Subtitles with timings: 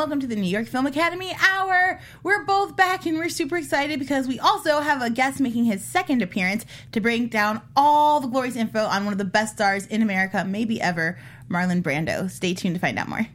[0.00, 2.00] welcome to the New York Film Academy Hour.
[2.22, 5.84] We're both back and we're super excited because we also have a guest making his
[5.84, 9.84] second appearance to bring down all the glorious info on one of the best stars
[9.88, 11.18] in America, maybe ever,
[11.50, 12.30] Marlon Brando.
[12.30, 13.26] Stay tuned to find out more.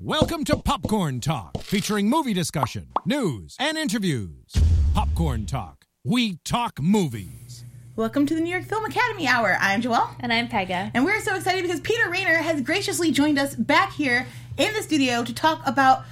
[0.00, 4.52] Welcome to Popcorn Talk, featuring movie discussion, news, and interviews.
[4.94, 5.86] Popcorn Talk.
[6.04, 7.64] We talk movies.
[7.94, 9.54] Welcome to the New York Film Academy Hour.
[9.60, 10.16] I'm Joelle.
[10.20, 10.90] And I'm Pega.
[10.94, 14.82] And we're so excited because Peter Rainer has graciously joined us back here in the
[14.82, 16.04] studio to talk about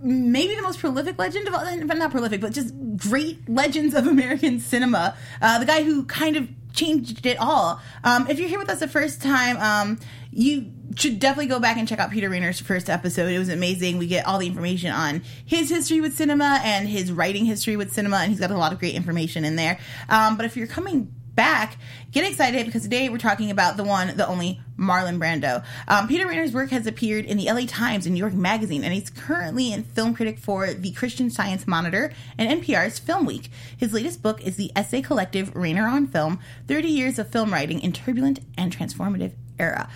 [0.00, 4.06] maybe the most prolific legend of all, but not prolific, but just great legends of
[4.06, 5.14] American cinema.
[5.42, 7.78] Uh, the guy who kind of changed it all.
[8.04, 10.00] Um, if you're here with us the first time, um,
[10.30, 13.30] you should definitely go back and check out Peter Rainer's first episode.
[13.30, 13.98] It was amazing.
[13.98, 17.92] We get all the information on his history with cinema and his writing history with
[17.92, 19.78] cinema, and he's got a lot of great information in there.
[20.08, 21.76] Um, but if you're coming back,
[22.10, 25.64] get excited because today we're talking about the one, the only Marlon Brando.
[25.86, 28.92] Um, Peter Rainer's work has appeared in the LA Times and New York Magazine, and
[28.92, 33.52] he's currently in film critic for the Christian Science Monitor and NPR's Film Week.
[33.76, 37.78] His latest book is the essay collective Rainer on Film 30 Years of Film Writing
[37.78, 39.30] in Turbulent and Transformative
[39.60, 39.88] Era.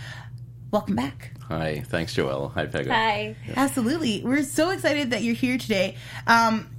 [0.70, 1.32] Welcome back.
[1.48, 2.52] Hi, thanks, Joelle.
[2.52, 2.86] Hi, Pega.
[2.86, 3.34] Hi.
[3.56, 4.22] Absolutely.
[4.22, 5.96] We're so excited that you're here today.
[6.28, 6.70] Um,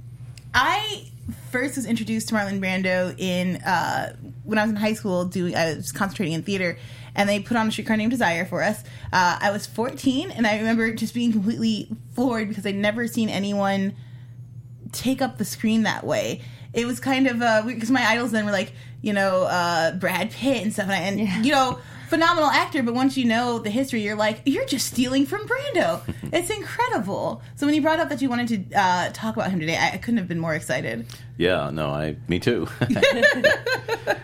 [0.54, 1.10] I
[1.54, 5.24] first was introduced to Marlon Brando in uh, when I was in high school.
[5.24, 6.76] Doing I was concentrating in theater,
[7.14, 8.82] and they put on a streetcar named Desire for us.
[9.12, 13.28] Uh, I was 14, and I remember just being completely floored because I'd never seen
[13.28, 13.94] anyone
[14.90, 16.42] take up the screen that way.
[16.72, 20.62] It was kind of because my idols then were like you know uh, Brad Pitt
[20.64, 21.42] and stuff, and, I, and Yeah.
[21.42, 21.78] you know
[22.14, 22.82] phenomenal actor.
[22.82, 26.00] But once you know the history, you're like you're just stealing from Brando.
[26.32, 27.42] it's incredible.
[27.56, 29.94] So when you brought up that you wanted to uh, talk about him today, I,
[29.94, 31.06] I couldn't have been more excited.
[31.36, 32.68] Yeah, no, I, me too.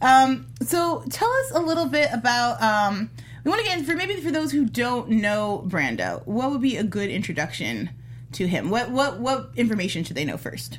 [0.00, 2.60] Um, so tell us a little bit about.
[2.60, 3.10] Um,
[3.42, 6.26] we want to get in for maybe for those who don't know Brando.
[6.26, 7.88] What would be a good introduction
[8.32, 8.68] to him?
[8.68, 10.78] What what what information should they know first?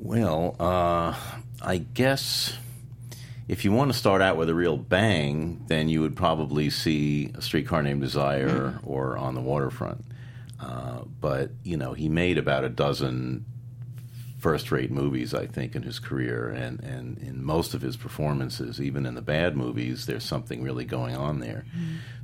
[0.00, 1.14] well, uh,
[1.62, 2.56] I guess
[3.48, 7.30] if you want to start out with a real bang, then you would probably see
[7.34, 10.04] a streetcar named Desire or On the Waterfront.
[10.60, 13.44] Uh, but you know, he made about a dozen
[14.38, 19.06] first-rate movies, I think, in his career, and and in most of his performances, even
[19.06, 21.64] in the bad movies, there's something really going on there.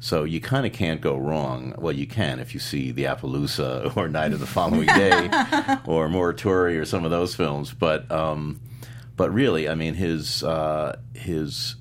[0.01, 1.75] So you kind of can't go wrong.
[1.79, 5.27] Well, you can if you see The Appaloosa or Night of the Following Day
[5.87, 8.11] or Morituri or some of those films, but.
[8.11, 8.61] Um,
[9.17, 11.77] but really, I mean, his uh, his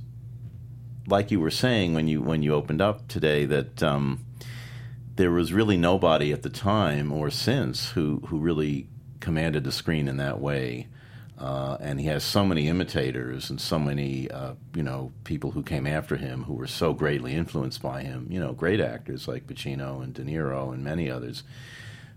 [1.07, 4.25] like you were saying when you when you opened up today that um,
[5.15, 8.87] there was really nobody at the time or since who who really
[9.19, 10.87] commanded the screen in that way.
[11.37, 15.63] Uh, and he has so many imitators and so many, uh, you know, people who
[15.63, 18.27] came after him who were so greatly influenced by him.
[18.29, 21.43] You know, great actors like Pacino and De Niro and many others.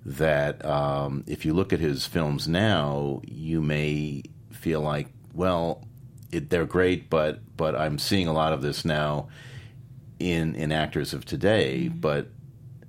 [0.04, 5.87] That um, if you look at his films now, you may feel like, well,
[6.32, 9.28] it, they're great, but but I'm seeing a lot of this now
[10.19, 11.98] in in actors of today, mm-hmm.
[11.98, 12.28] but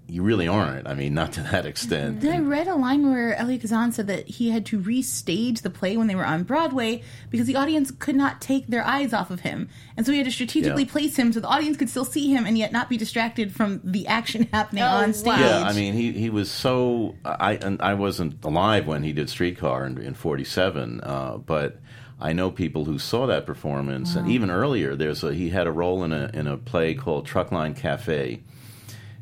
[0.08, 0.88] you really aren't.
[0.88, 2.22] I mean, not to that extent.
[2.22, 5.70] Then I read a line where Elia Kazan said that he had to restage the
[5.70, 7.02] play when they were on Broadway
[7.32, 9.68] because the audience could not take their eyes off of him,
[9.98, 10.90] and so he had to strategically Yeah.
[10.92, 13.82] place him so the audience could still see him and yet not be distracted from
[13.84, 15.40] the action happening Oh, on stage.
[15.40, 19.30] Yeah, I mean, he, he was so I and I wasn't alive when he did
[19.30, 21.80] Streetcar in, in '47, uh, but
[22.22, 24.96] I know people who saw that performance, and even earlier.
[24.96, 28.42] There's a, he had a role in a in a play called Truckline Cafe,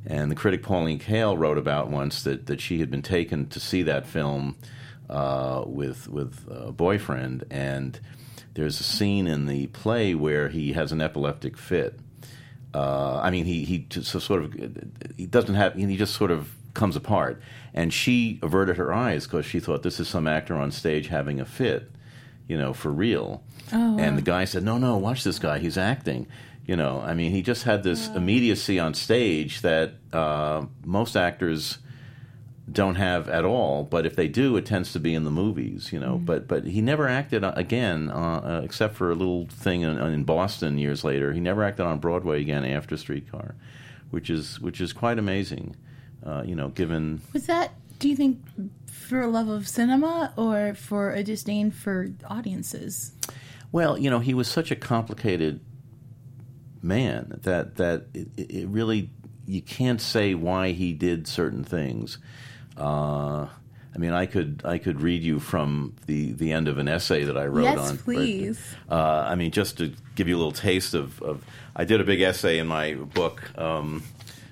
[0.06, 3.60] and the critic Pauline Kael wrote about once that, that she had been taken to
[3.60, 4.58] see that film
[5.10, 8.00] uh, with with a boyfriend, and
[8.54, 12.00] there's a scene in the play where he has an epileptic fit.
[12.74, 14.54] Uh, I mean, he he just sort of
[15.18, 17.42] he doesn't have he just sort of comes apart,
[17.74, 21.40] and she averted her eyes because she thought this is some actor on stage having
[21.40, 21.92] a fit,
[22.48, 23.44] you know, for real.
[23.72, 23.98] Oh.
[24.00, 25.60] And the guy said, "No, no, watch this guy.
[25.60, 26.28] He's acting."
[26.66, 31.80] You know, I mean, he just had this immediacy on stage that uh, most actors
[32.72, 33.84] don't have at all.
[33.84, 36.18] But if they do, it tends to be in the movies, you know.
[36.18, 39.98] But but he never acted uh, again, uh, uh, except for a little thing in,
[39.98, 41.34] in Boston years later.
[41.34, 43.56] He never acted on Broadway again after Streetcar,
[44.12, 45.76] which is which is quite amazing,
[46.26, 46.70] uh, you know.
[46.70, 48.40] Given Was that, do you think,
[48.90, 53.12] for a love of cinema or for a disdain for audiences?
[53.74, 55.60] Well, you know, he was such a complicated
[56.84, 59.10] man that that it, it really
[59.48, 62.18] you can't say why he did certain things.
[62.78, 63.48] Uh,
[63.96, 67.24] I mean, I could I could read you from the, the end of an essay
[67.26, 67.98] that I wrote Yes, on.
[68.00, 68.60] please.
[68.90, 71.44] Uh, I mean, just to give you a little taste of, of
[71.76, 74.04] I did a big essay in my book, um,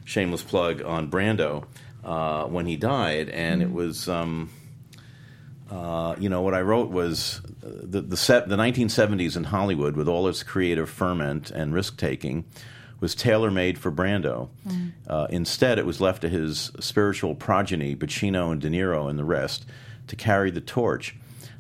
[0.06, 1.66] shameless plug on Brando.
[2.04, 4.08] uh, when he died, and it was.
[4.10, 4.50] Um,
[5.72, 10.08] uh, you know what I wrote was the the, set, the 1970s in Hollywood, with
[10.08, 12.46] all its creative ferment and risk taking,
[13.00, 14.50] was tailor made for Brando.
[15.08, 19.26] Uh, instead, it was left to his spiritual progeny, Pacino and De Niro and the
[19.26, 19.66] rest,
[20.08, 21.16] to carry the torch.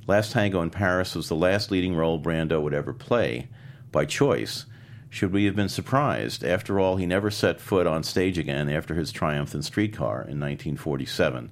[0.07, 3.47] Last Tango in Paris was the last leading role Brando would ever play,
[3.91, 4.65] by choice.
[5.09, 6.43] Should we have been surprised?
[6.43, 10.39] After all, he never set foot on stage again after his triumph in Streetcar in
[10.39, 11.51] 1947.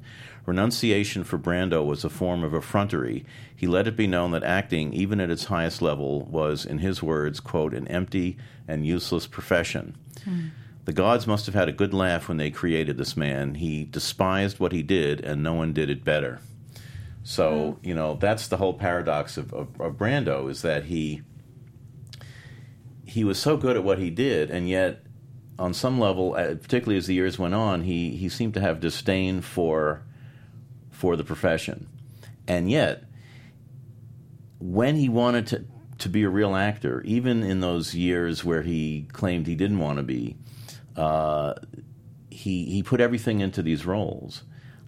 [0.50, 3.24] Renunciation for Brando was a form of effrontery.
[3.56, 7.04] He let it be known that acting, even at its highest level, was, in his
[7.04, 8.36] words, quote, an empty
[8.68, 9.96] and useless profession.
[10.86, 13.56] The gods must have had a good laugh when they created this man.
[13.56, 16.40] He despised what he did, and no one did it better.
[17.24, 21.22] So, you know, that's the whole paradox of, of, of Brando is that he
[23.06, 25.04] he was so good at what he did, and yet,
[25.57, 28.80] on some level, uh, particularly as the years went on, he, he seemed to have
[28.80, 30.04] disdain for
[31.00, 31.88] for the profession,
[32.46, 33.04] and yet,
[34.60, 35.66] when he wanted to
[36.00, 39.98] to be a real actor, even in those years where he claimed he didn't want
[39.98, 40.36] to be,
[40.98, 41.54] uh,
[42.30, 44.44] he he put everything into these roles.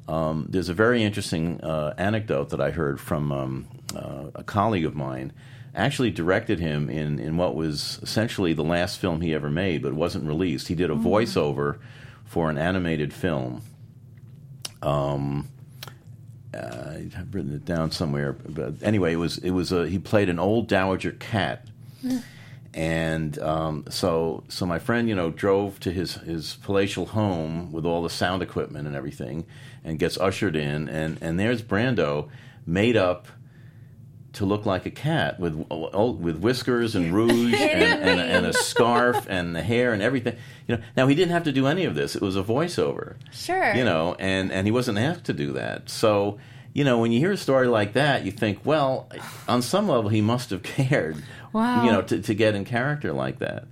[0.10, 4.86] Um, there's a very interesting uh, anecdote that I heard from um, uh, a colleague
[4.86, 5.31] of mine.
[5.74, 9.94] Actually, directed him in, in what was essentially the last film he ever made, but
[9.94, 10.68] wasn't released.
[10.68, 11.80] He did a voiceover
[12.25, 13.62] for an animated film.
[14.81, 15.48] Um,
[16.53, 20.30] uh, I've written it down somewhere, but anyway, it was it was a, he played
[20.30, 21.65] an old dowager cat,
[22.74, 27.86] and um, so so my friend you know drove to his his palatial home with
[27.86, 29.45] all the sound equipment and everything,
[29.83, 32.30] and gets ushered in, and and there's Brando,
[32.65, 33.27] made up
[34.33, 39.25] to look like a cat with with whiskers and rouge and, and, and a scarf
[39.30, 40.36] and the hair and everything.
[40.68, 43.16] You know, now he didn't have to do any of this; it was a voiceover
[43.33, 43.74] Sure.
[43.75, 45.89] you know, and and he wasn't asked to do that.
[45.89, 46.38] So,
[46.74, 49.10] you know, when you hear a story like that, you think, well,
[49.50, 51.18] on some level, he must have cared,
[51.51, 51.84] Wow.
[51.84, 53.66] you know, to, to get in character like that.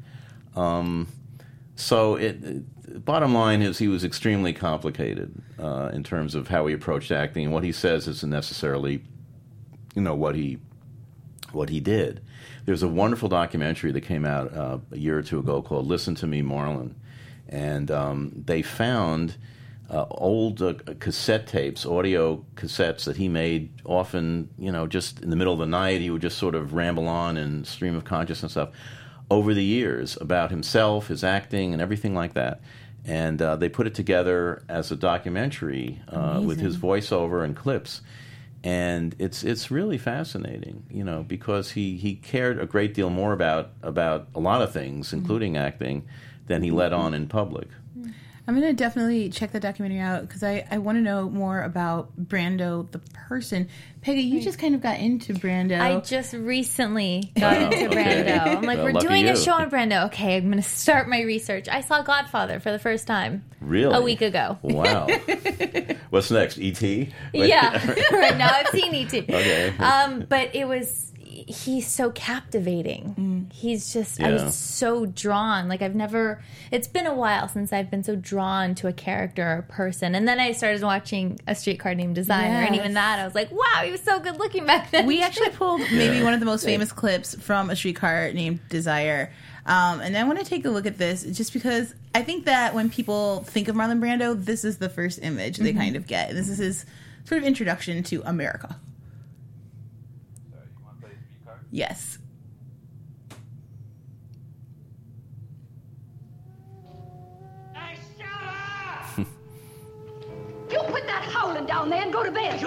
[0.55, 1.07] Um,
[1.75, 6.65] so, it, it- bottom line is, he was extremely complicated uh, in terms of how
[6.65, 9.01] he approached acting, and what he says isn't necessarily,
[9.95, 10.59] you know, what he
[11.51, 12.21] what he did.
[12.65, 16.15] There's a wonderful documentary that came out uh, a year or two ago called "Listen
[16.15, 16.93] to Me, Marlon,"
[17.47, 19.35] and um, they found
[19.89, 23.71] uh, old uh, cassette tapes, audio cassettes that he made.
[23.85, 26.73] Often, you know, just in the middle of the night, he would just sort of
[26.73, 28.69] ramble on and stream of consciousness stuff
[29.31, 32.61] over the years about himself, his acting, and everything like that.
[33.05, 38.01] And uh, they put it together as a documentary uh, with his voiceover and clips
[38.63, 43.33] and it's it's really fascinating, you know, because he, he cared a great deal more
[43.33, 45.17] about about a lot of things, mm-hmm.
[45.17, 46.05] including acting,
[46.47, 47.67] than he let on in public.
[48.49, 52.09] I'm gonna definitely check the documentary out because I, I want to know more about
[52.19, 53.67] Brando the person.
[54.01, 55.79] Peggy, you just kind of got into Brando.
[55.79, 57.95] I just recently got Oh, into okay.
[57.95, 58.57] Brando.
[58.57, 59.33] I'm like, Well, we're lucky doing you.
[59.33, 60.05] a show on Brando.
[60.07, 61.67] Okay, I'm going to start my research.
[61.69, 64.57] I saw Godfather for the first time Really, a week ago.
[64.63, 65.07] Wow.
[66.09, 66.57] What's next?
[66.57, 67.13] E E.T.
[67.33, 67.73] Yeah,
[68.11, 69.13] right now I've seen ET.
[69.13, 69.77] Okay.
[69.77, 71.08] Um, but it was
[71.49, 73.49] he's so captivating.
[73.51, 75.67] He's just I was so drawn.
[75.67, 76.41] Like I've never.
[76.71, 80.13] It's been a while since I've been so drawn to a character or a person.
[80.13, 83.51] And then I started watching A Streetcar Named Desire, and even that I was like,
[83.51, 85.07] wow, he was so good looking back then.
[85.07, 89.31] we actually pulled maybe one of the most famous clips from a streetcar named Desire.
[89.65, 92.73] Um, and I want to take a look at this just because I think that
[92.73, 96.31] when people think of Marlon Brando, this is the first image they kind of get.
[96.31, 96.85] This is his
[97.25, 98.79] sort of introduction to America.
[101.71, 102.17] Yes.
[110.71, 112.59] You put that howling down there and go to bed.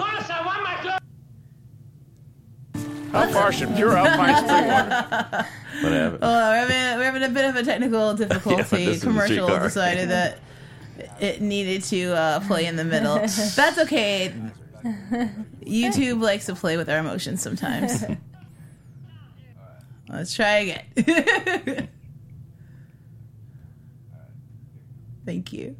[3.12, 5.46] How far should pure Alpine Street
[5.82, 6.18] Whatever.
[6.22, 8.86] Oh, we're having, we're having a bit of a technical difficulty.
[8.86, 10.38] this is a Commercial decided that
[11.20, 13.16] it needed to uh, play in the middle.
[13.18, 14.34] That's okay.
[14.84, 18.04] YouTube likes to play with our emotions sometimes.
[20.12, 21.88] Let's try again.
[25.24, 25.74] Thank you.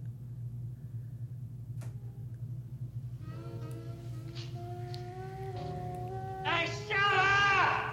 [6.45, 7.93] Hey, Stella!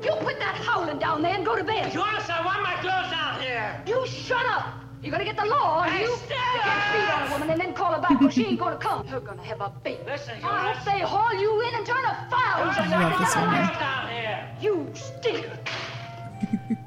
[0.00, 1.90] You put that howling down there and go to bed.
[1.92, 3.82] Joyce, I want my clothes down here.
[3.88, 4.83] You shut up.
[5.04, 6.08] You're gonna get the law on Hey, you.
[6.10, 6.62] You Stella!
[6.62, 9.06] can't beat on a woman and then call her back, or she ain't gonna come.
[9.06, 10.00] You're gonna have a baby.
[10.06, 12.64] Listen, I'll say haul you in and turn a foul.
[12.64, 13.60] Joyce, just I like want the this other one.
[13.60, 13.78] one.
[13.78, 14.48] down here.
[14.62, 15.46] You stink.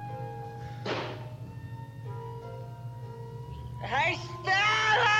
[3.81, 5.17] Hey, Stella!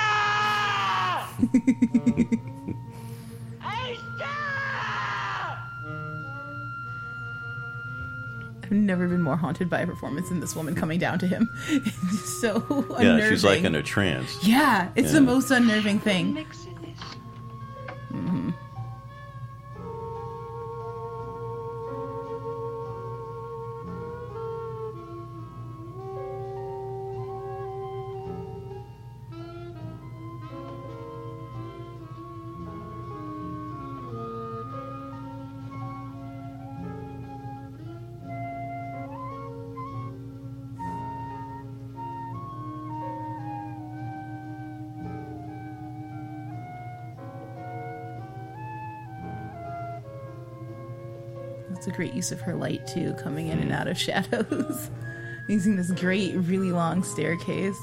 [8.86, 11.50] never been more haunted by a performance than this woman coming down to him.
[11.70, 13.20] It's so unnerving.
[13.20, 14.46] Yeah, she's like in a trance.
[14.48, 16.34] Yeah, it's the most unnerving thing.
[16.34, 16.68] Mix
[51.78, 53.76] It's a great use of her light too, coming in and hmm.
[53.76, 54.90] out of shadows.
[55.48, 57.80] Using this great, really long staircase.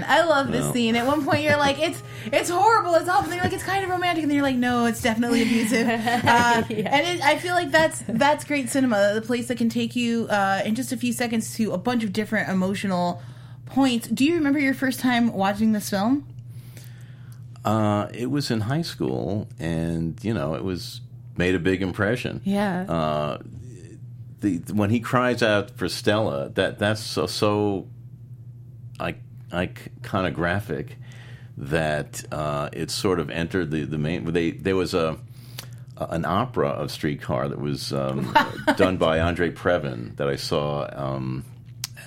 [0.00, 0.72] Man, I love this No.
[0.72, 0.96] scene.
[0.96, 2.02] At one point, you're like, "It's
[2.32, 4.56] it's horrible, it's awful." And you're like, "It's kind of romantic," and then you're like,
[4.56, 9.22] "No, it's definitely abusive." Uh, And it, I feel like that's that's great cinema, the
[9.22, 12.12] place that can take you uh, in just a few seconds to a bunch of
[12.12, 13.22] different emotional
[13.66, 14.08] points.
[14.08, 16.26] Do you remember your first time watching this film?
[17.64, 21.00] Uh, it was in high school, and you know, it was
[21.36, 22.40] made a big impression.
[22.44, 22.82] Yeah.
[22.82, 23.38] Uh,
[24.40, 27.86] the when he cries out for Stella, that that's so so,
[29.00, 29.16] I
[29.52, 29.70] I
[30.08, 30.96] kind of graphic
[31.58, 34.24] that uh, it sort of entered the the main.
[34.32, 35.18] They there was a
[35.96, 38.36] an opera of Streetcar that was um,
[38.76, 41.44] done by Andre Previn that I saw um,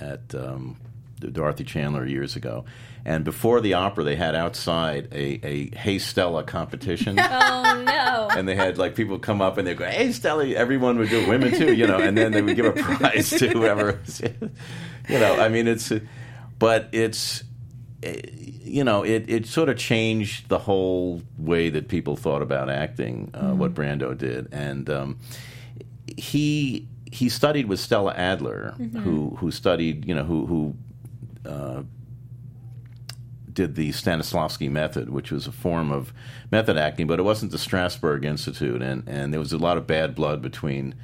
[0.00, 0.76] at um,
[1.20, 2.64] the Dorothy Chandler years ago.
[3.04, 7.18] And before the opera, they had outside a, a Hey Stella competition.
[7.64, 8.28] Oh no.
[8.36, 11.20] and they had like people come up and they'd go, "Hey, Stella!" Everyone would do
[11.20, 13.98] it, women too, you know, and then they would give a prize to whoever.
[15.08, 15.90] you know, I mean, it's,
[16.58, 17.44] but it's,
[18.02, 23.30] you know, it it sort of changed the whole way that people thought about acting.
[23.34, 25.18] Uh, What Brando did, and um,
[26.16, 30.74] he he studied with Stella Adler, who who studied, you know, who who
[33.52, 36.12] did the Stanislavski method, which was a form of
[36.50, 39.86] method acting, but it wasn't the Strasberg Institute, and, and there was a lot of
[39.86, 40.94] bad blood between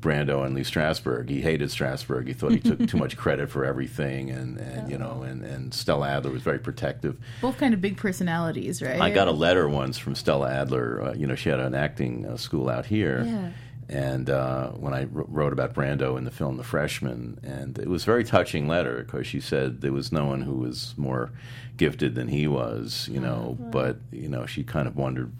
[0.00, 1.28] Brando and Lee Strasberg.
[1.28, 2.28] He hated Strasberg.
[2.28, 5.74] He thought he took too much credit for everything, and, and you know, and, and
[5.74, 7.16] Stella Adler was very protective.
[7.40, 9.00] Both kind of big personalities, right?
[9.00, 11.02] I got a letter once from Stella Adler.
[11.02, 13.24] Uh, you know, she had an acting uh, school out here.
[13.26, 13.50] Yeah.
[13.90, 18.02] And uh, when I wrote about Brando in the film The Freshman, and it was
[18.02, 21.32] a very touching letter because she said there was no one who was more
[21.78, 23.56] gifted than he was, you know.
[23.58, 25.32] But you know, she kind of wondered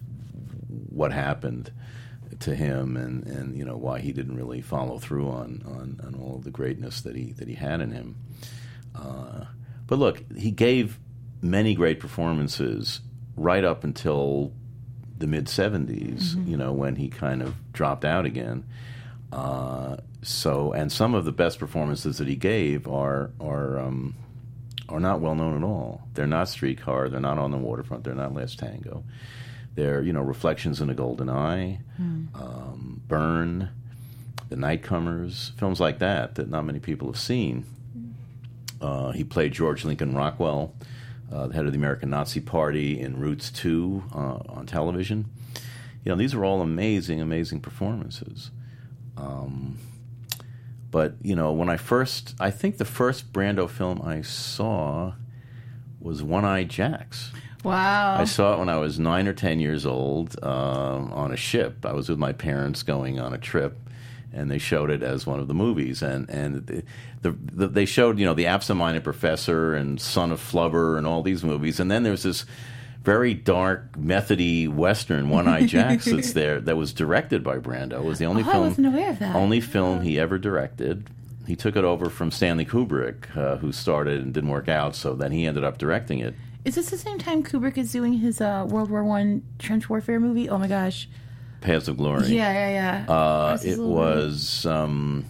[0.88, 1.70] what happened
[2.40, 6.20] to him, and, and you know why he didn't really follow through on, on, on
[6.20, 8.16] all of the greatness that he that he had in him.
[8.94, 9.44] Uh,
[9.86, 10.98] but look, he gave
[11.40, 13.00] many great performances
[13.36, 14.52] right up until
[15.16, 18.64] the mid 70s, you know, when he kind of dropped out again.
[19.32, 24.14] Uh, so, and some of the best performances that he gave are are um,
[24.88, 26.02] are not well known at all.
[26.14, 27.08] They're not Streetcar.
[27.08, 28.04] They're not on the waterfront.
[28.04, 29.04] They're not Last Tango.
[29.78, 31.78] They're you know Reflections in a Golden Eye,
[32.34, 33.68] um, Burn,
[34.48, 37.64] The Nightcomers, films like that that not many people have seen.
[38.80, 40.74] Uh, he played George Lincoln Rockwell,
[41.32, 44.18] uh, the head of the American Nazi Party in Roots 2 uh,
[44.48, 45.26] on television.
[46.04, 48.50] You know, these are all amazing, amazing performances.
[49.16, 49.78] Um,
[50.90, 55.12] but, you know, when I first, I think the first Brando film I saw
[56.00, 57.30] was One Eyed Jacks.
[57.64, 58.16] Wow.
[58.18, 61.84] I saw it when I was nine or ten years old um, on a ship.
[61.84, 63.76] I was with my parents going on a trip,
[64.32, 66.02] and they showed it as one of the movies.
[66.02, 66.82] And and the,
[67.22, 71.22] the, the, they showed you know the absent-minded professor and Son of Flubber and all
[71.22, 71.80] these movies.
[71.80, 72.44] And then there's this
[73.02, 77.94] very dark, methody western, One Eye Jacks that's there that was directed by Brando.
[77.94, 79.34] It was the only Oh, I film wasn't aware of that.
[79.34, 81.08] only film he ever directed.
[81.46, 84.94] He took it over from Stanley Kubrick, uh, who started and didn't work out.
[84.94, 86.34] So then he ended up directing it.
[86.64, 90.20] Is this the same time Kubrick is doing his uh, World War One trench warfare
[90.20, 90.48] movie?
[90.48, 91.08] Oh my gosh.
[91.60, 92.28] Paths of Glory.
[92.28, 93.12] Yeah, yeah, yeah.
[93.12, 95.24] Uh, it was um,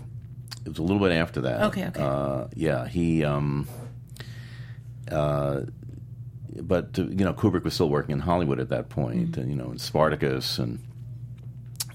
[0.64, 1.62] it was a little bit after that.
[1.64, 2.02] Okay, okay.
[2.02, 3.24] Uh, yeah, he.
[3.24, 3.66] Um,
[5.10, 5.60] uh,
[6.60, 9.40] but uh, you know, Kubrick was still working in Hollywood at that point, Mm-hmm.
[9.40, 10.80] and you know, in Spartacus and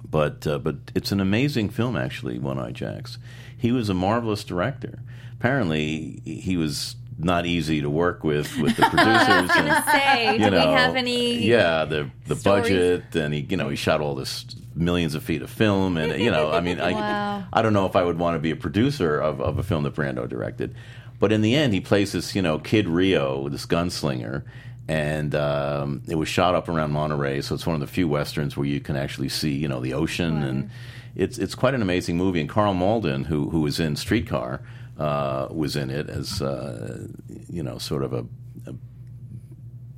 [0.09, 2.39] but uh, but it's an amazing film actually.
[2.39, 3.17] One Eye Jacks.
[3.57, 4.99] He was a marvelous director.
[5.33, 9.27] Apparently, he was not easy to work with with the producers.
[9.27, 11.43] I was and, Say, do know, we have any?
[11.45, 12.63] Yeah, the the stories?
[12.63, 16.21] budget, and he you know he shot all this millions of feet of film, and
[16.21, 17.43] you know I mean I Wow.
[17.53, 19.83] I don't know if I would want to be a producer of, of a film
[19.83, 20.75] that Brando directed,
[21.19, 24.43] but in the end he plays this you know kid Rio, this gunslinger.
[24.85, 28.57] And um, it was shot up around Monterey, so it's one of the few westerns
[28.57, 30.69] where you can actually see, you know, the ocean, and
[31.15, 32.41] it's it's quite an amazing movie.
[32.41, 34.59] And Karl Malden, who who was in Streetcar,
[34.97, 37.07] uh, was in it as uh,
[37.49, 38.25] you know, sort of a,
[38.67, 38.75] a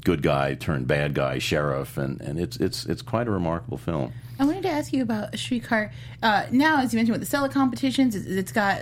[0.04, 4.14] good guy turned bad guy sheriff, and, and it's it's it's quite a remarkable film.
[4.40, 5.92] I wanted to ask you about streetcar.
[6.22, 8.82] Uh, now, as you mentioned with the Stella competitions, it's, it's got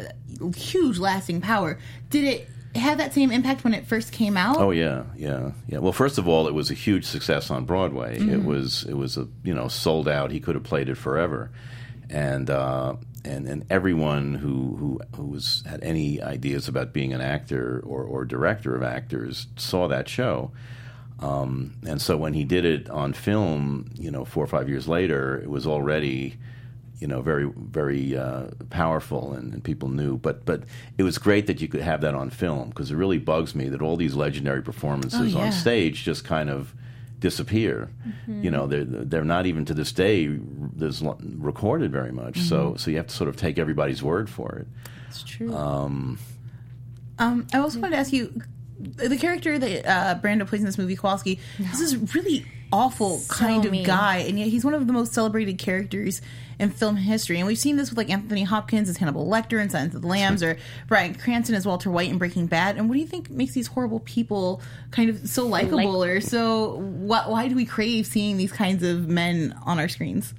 [0.55, 1.77] huge lasting power.
[2.09, 4.57] Did it have that same impact when it first came out?
[4.57, 5.77] Oh yeah, yeah, yeah.
[5.79, 8.17] Well, first of all, it was a huge success on Broadway.
[8.19, 10.31] It was it was a you know sold out.
[10.31, 11.51] He could have played it forever,
[12.09, 17.21] and uh, and and everyone who who who was had any ideas about being an
[17.21, 20.51] actor or or director of actors saw that show.
[21.19, 24.87] Um, and so when he did it on film, you know, four or five years
[24.89, 26.35] later, it was already,
[26.99, 30.17] you know, very very uh, powerful, and, and people knew.
[30.17, 30.63] But but
[30.97, 33.69] it was great that you could have that on film because it really bugs me
[33.69, 35.45] that all these legendary performances Oh, yeah.
[35.45, 36.73] on stage just kind of
[37.23, 37.89] disappear.
[38.27, 42.37] You know, they're they're not even to this day there's recorded very much.
[42.39, 44.67] So so you have to sort of take everybody's word for it.
[45.07, 45.55] It's true.
[45.55, 46.19] Um,
[47.17, 48.41] I also wanted to ask you
[48.77, 51.39] the character that uh, Brando plays in this movie, Kowalski.
[51.57, 53.85] This is really awful kind of mean.
[53.85, 56.21] guy, and yet he's one of the most celebrated characters
[56.59, 57.37] in film history.
[57.37, 60.07] And we've seen this with like Anthony Hopkins as Hannibal Lecter in Silence of the
[60.07, 60.57] Lambs, or
[60.87, 62.77] Bryan Cranston as Walter White in Breaking Bad.
[62.77, 66.75] And what do you think makes these horrible people kind of so likable, or so?
[66.75, 70.33] Why, why do we crave seeing these kinds of men on our screens?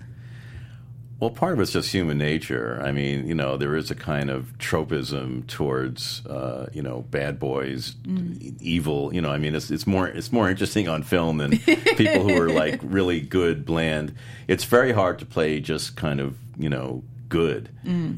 [1.25, 2.79] Well, part of it's just human nature.
[2.85, 7.39] I mean, you know, there is a kind of tropism towards, uh, you know, bad
[7.39, 9.15] boys, e- evil.
[9.15, 11.57] You know, I mean, it's it's more it's more interesting on film than
[11.97, 14.15] people who are like really good, bland.
[14.49, 17.71] It's very hard to play just kind of, you know, good.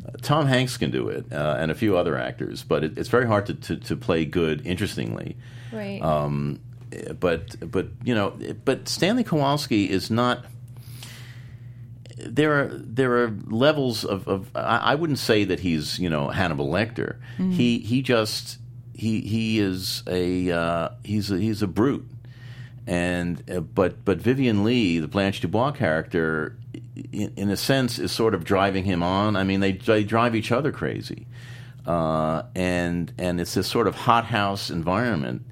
[0.05, 3.09] Uh, Tom Hanks can do it, uh, and a few other actors, but it, it's
[3.09, 5.37] very hard to, to, to play good interestingly
[5.73, 6.03] Right.
[6.03, 6.59] Um,
[7.21, 10.45] but but you know, but Stanley Kowalski is not.
[12.17, 16.29] There are there are levels of, of I, I wouldn't say that he's you know
[16.29, 17.17] Hannibal Lecter.
[17.53, 18.59] He he just
[18.95, 22.09] he he is a uh, he's a, he's a brute,
[22.87, 26.57] and uh, but but Vivien Leigh, the Blanche Dubois character,
[27.13, 29.37] in, in a sense, is sort of driving him on.
[29.37, 31.27] I mean, they they drive each other crazy,
[31.87, 35.43] uh, and and it's this sort of hothouse environment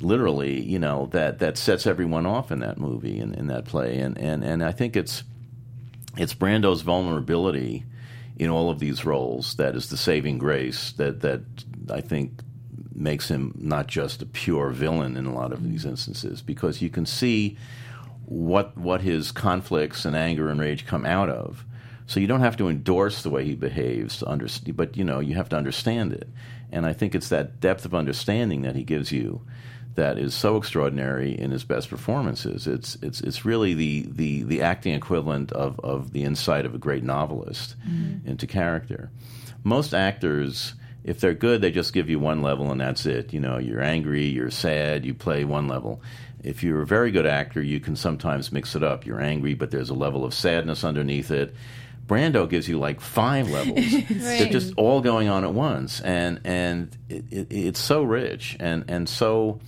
[0.00, 3.98] literally, you know, that, that sets everyone off in that movie and in that play.
[3.98, 5.24] And, and, and I think it's
[6.18, 7.84] it's Brando's vulnerability
[8.36, 11.42] in all of these roles that is the saving grace that, that
[11.90, 12.40] I think
[12.94, 16.90] makes him not just a pure villain in a lot of these instances because you
[16.90, 17.56] can see
[18.24, 21.64] what what his conflicts and anger and rage come out of.
[22.06, 24.22] So you don't have to endorse the way he behaves
[24.74, 26.28] but you know you have to understand it.
[26.70, 29.42] And I think it's that depth of understanding that he gives you
[29.98, 32.66] that is so extraordinary in his best performances.
[32.66, 36.78] It's it's it's really the the, the acting equivalent of, of the insight of a
[36.78, 38.26] great novelist mm-hmm.
[38.26, 39.10] into character.
[39.64, 43.34] Most actors, if they're good, they just give you one level and that's it.
[43.34, 46.00] You know, you're angry, you're sad, you play one level.
[46.44, 49.04] If you're a very good actor, you can sometimes mix it up.
[49.04, 51.54] You're angry, but there's a level of sadness underneath it.
[52.06, 53.84] Brando gives you like five levels.
[54.08, 58.84] They're just all going on at once, and and it, it, it's so rich and
[58.88, 59.60] and so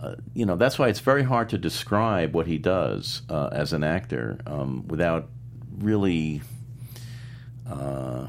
[0.00, 3.72] uh, you know that's why it's very hard to describe what he does uh, as
[3.72, 5.28] an actor um, without
[5.78, 6.42] really
[7.68, 8.28] uh,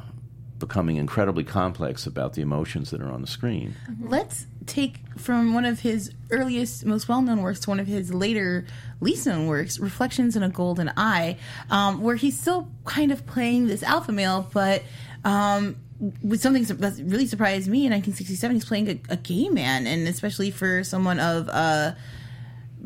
[0.59, 3.75] becoming incredibly complex about the emotions that are on the screen.
[4.01, 8.13] Let's take from one of his earliest, most well known works to one of his
[8.13, 8.65] later,
[8.99, 11.37] least known works, Reflections in a Golden Eye,
[11.69, 14.83] um, where he's still kind of playing this alpha male, but
[15.23, 19.87] um, with something that really surprised me in 1967, he's playing a, a gay man,
[19.87, 21.49] and especially for someone of.
[21.49, 21.93] Uh,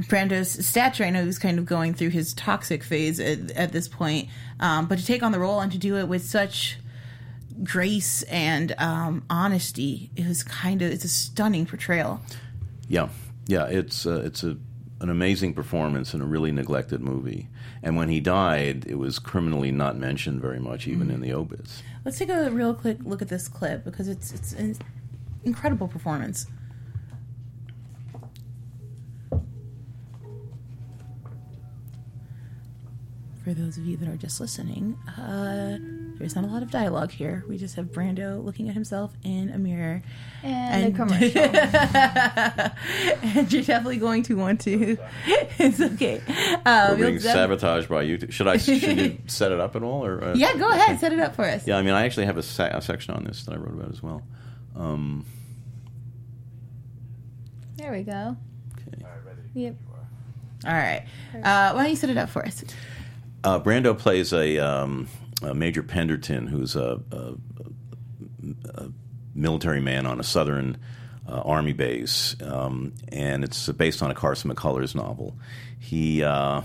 [0.07, 3.71] Brando's stature, I know he was kind of going through his toxic phase at, at
[3.73, 4.29] this point,
[4.61, 6.77] um, but to take on the role and to do it with such
[7.61, 12.21] grace and um, honesty, it was kind of it's a stunning portrayal.
[12.87, 13.09] Yeah,
[13.47, 14.57] yeah, it's uh, it's a
[15.01, 17.47] an amazing performance in a really neglected movie.
[17.81, 21.81] And when he died, it was criminally not mentioned very much, even in the obits.
[22.03, 24.75] Let's take a real quick look at this clip because it's it's an
[25.43, 26.47] incredible performance.
[33.43, 35.77] for those of you that are just listening, uh,
[36.17, 37.43] there's not a lot of dialogue here.
[37.47, 40.01] We just have Brando looking at himself in a mirror.
[40.43, 41.41] And, And- a commercial.
[43.41, 44.97] and you're definitely going to want to.
[45.59, 46.21] it's okay.
[46.65, 48.31] Um, We're being def- sabotaged by YouTube.
[48.31, 48.57] Should I?
[48.57, 50.05] Should you set it up at all?
[50.05, 50.99] Or uh, yeah, go ahead.
[50.99, 51.67] Set it up for us.
[51.67, 53.73] Yeah, I mean, I actually have a, se- a section on this that I wrote
[53.73, 54.21] about as well.
[54.75, 55.25] Um,
[57.77, 58.35] there we go.
[58.77, 59.03] okay.
[59.53, 59.75] Yep.
[60.65, 61.05] All right.
[61.33, 62.63] Uh, why don't you set it up for us?
[63.43, 65.07] Uh, Brando plays a, um,
[65.41, 67.33] a Major Penderton, who's a, a,
[68.75, 68.89] a
[69.33, 70.77] military man on a southern
[71.27, 75.37] uh, army base, um, and it's based on a Carson McCullers novel.
[75.79, 76.61] He uh,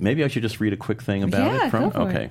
[0.00, 2.24] maybe I should just read a quick thing about Yeah, it from go for okay.
[2.24, 2.30] it.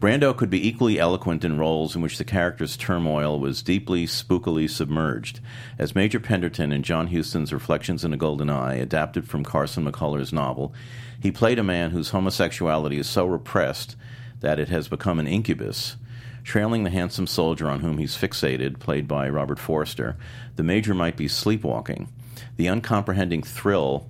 [0.00, 4.70] Brando could be equally eloquent in roles in which the character's turmoil was deeply, spookily
[4.70, 5.40] submerged.
[5.76, 10.32] As Major Penderton in John Huston's Reflections in a Golden Eye, adapted from Carson McCullers'
[10.32, 10.72] novel,
[11.20, 13.96] he played a man whose homosexuality is so repressed
[14.40, 15.96] that it has become an incubus.
[16.44, 20.16] Trailing the handsome soldier on whom he's fixated, played by Robert Forster,
[20.56, 22.08] the Major might be sleepwalking.
[22.56, 24.08] The uncomprehending thrill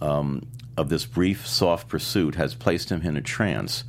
[0.00, 3.84] um, of this brief, soft pursuit has placed him in a trance.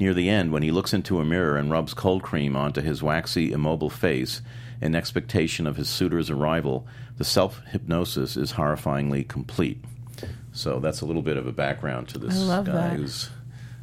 [0.00, 3.02] Near the end, when he looks into a mirror and rubs cold cream onto his
[3.02, 4.42] waxy, immobile face
[4.80, 9.82] in expectation of his suitor's arrival, the self hypnosis is horrifyingly complete.
[10.52, 12.96] So that's a little bit of a background to this guy that.
[12.96, 13.30] who's.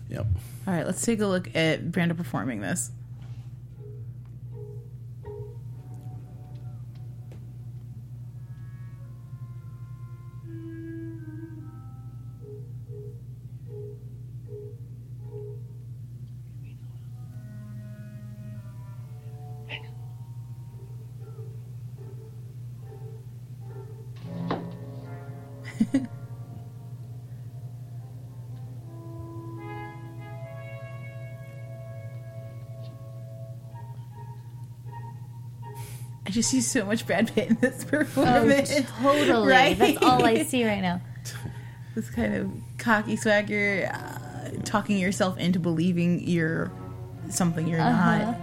[0.10, 0.26] Yep.
[0.68, 2.92] All right, let's take a look at Brando performing this.
[36.40, 38.72] I just see so much Brad Pitt in this Oh, performance.
[39.02, 39.46] totally.
[39.52, 39.78] Right?
[39.78, 41.02] That's all I see right now.
[41.96, 46.72] this kind of cocky swagger, uh, talking yourself into believing you're
[47.30, 48.20] something you're Uh-huh.
[48.20, 48.38] not.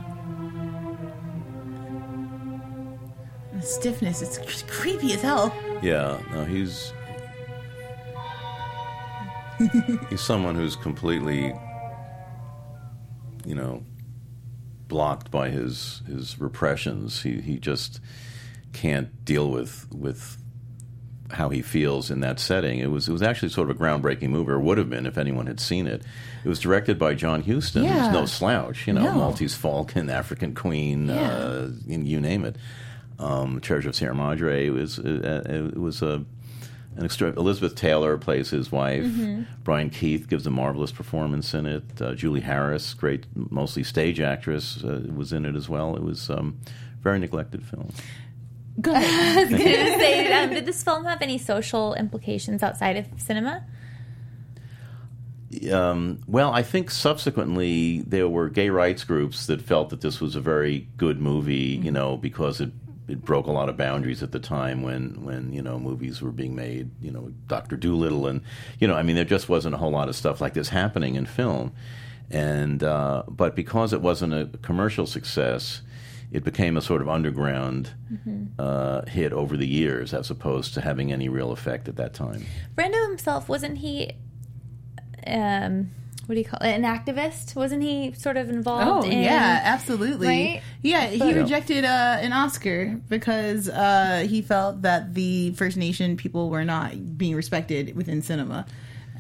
[3.55, 5.57] The stiffness, it's cr- creepy as hell.
[5.83, 6.93] Yeah, no, he's
[10.11, 11.55] he's someone who's completely,
[13.47, 13.83] you know,
[14.89, 17.23] blocked by his his repressions.
[17.23, 18.01] He he just
[18.73, 20.37] can't deal with with
[21.33, 22.79] how he feels in that setting.
[22.79, 25.19] It was it was actually sort of a groundbreaking movie, or would have been if
[25.19, 26.03] anyone had seen it.
[26.45, 28.05] It was directed by John Huston, Yeah.
[28.05, 28.87] who's no slouch.
[28.87, 29.13] You know, No.
[29.15, 31.31] Maltese Falcon, African Queen, Yeah.
[31.31, 32.57] uh, you, name it.
[33.19, 34.67] Um, Treasure of Sierra Madre.
[34.67, 36.25] It was uh, it was a
[36.97, 37.31] an extra.
[37.33, 39.07] Elizabeth Taylor plays his wife.
[39.63, 41.85] Brian Keith gives a marvelous performance in it.
[42.01, 45.97] Uh, Julie Harris, great, mostly stage actress, uh, was in it as well.
[45.97, 46.59] It was um,
[47.03, 47.91] very neglected film.
[48.81, 49.39] Go ahead.
[49.39, 53.65] I was gonna say, um, did this film have any social implications outside of cinema?
[55.73, 60.35] Um, well, I think subsequently there were gay rights groups that felt that this was
[60.37, 62.73] a very good movie, you know, because it
[63.09, 66.33] it broke a lot of boundaries at the time when when you know movies were
[66.33, 68.41] being made, you know, Doctor Dolittle, and
[68.81, 71.15] you know, I mean, there just wasn't a whole lot of stuff like this happening
[71.15, 71.73] in film,
[72.31, 75.83] and uh, but because it wasn't a commercial success.
[76.33, 77.93] It became a sort of underground
[78.59, 82.45] uh, hit over the years, as opposed to having any real effect at that time.
[82.77, 84.11] Brando himself wasn't he?
[85.25, 85.93] Um,
[86.27, 86.73] what do you call it?
[86.73, 87.55] An activist?
[87.55, 89.09] Wasn't he sort of Oh involved?
[89.09, 90.27] in, yeah, absolutely.
[90.27, 90.63] Right?
[90.83, 96.51] Yeah, he rejected uh, an Oscar because uh, he felt that the First Nation people
[96.51, 98.67] were not being respected within cinema.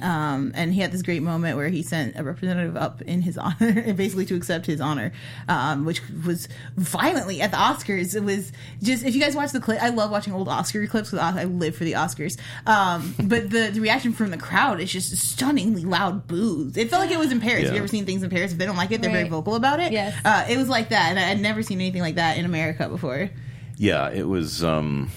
[0.01, 3.39] Um, and he had this great moment where he sent a representative up in his
[3.39, 5.13] honor, basically to accept his honor,
[5.49, 8.15] um, which was violently at the Oscars.
[8.15, 11.11] It was just if you guys watch the clip, I love watching old Oscar clips
[11.11, 12.39] because I live for the Oscars.
[12.67, 16.77] Um, but the, the reaction from the crowd is just stunningly loud boos.
[16.77, 17.63] It felt like it was in Paris.
[17.63, 17.67] Yeah.
[17.69, 18.53] Have you ever seen things in Paris?
[18.53, 19.93] If they don't like it, they're very vocal about it.
[19.93, 20.15] Yes.
[20.25, 22.89] Uh, it was like that, and I had never seen anything like that in America
[22.89, 23.31] before.
[23.77, 24.65] Yeah, it was.
[24.65, 25.11] Um,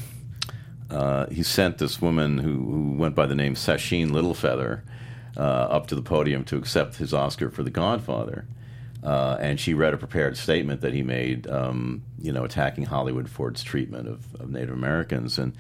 [0.89, 4.81] uh, he sent this woman who, who went by the name Sacheen Littlefeather
[5.37, 8.45] uh, up to the podium to accept his Oscar for The Godfather.
[9.03, 13.29] Uh, and she read a prepared statement that he made, um, you know, attacking Hollywood
[13.29, 15.53] for its treatment of, of Native Americans, and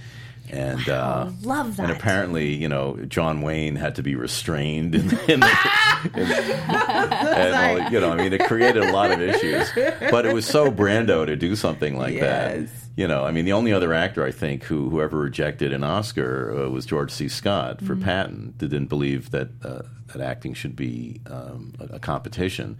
[0.51, 1.83] and uh, love that.
[1.83, 5.71] And apparently, you know, John Wayne had to be restrained in, in, the,
[6.13, 9.69] and all, you know, I mean, it created a lot of issues.
[10.11, 12.67] But it was so Brando to do something like that.
[12.95, 16.65] You know, I mean, the only other actor I think who whoever rejected an Oscar
[16.65, 17.29] uh, was George C.
[17.29, 18.53] Scott for Patton.
[18.57, 22.77] That didn't believe that uh, that acting should be um, a, a competition.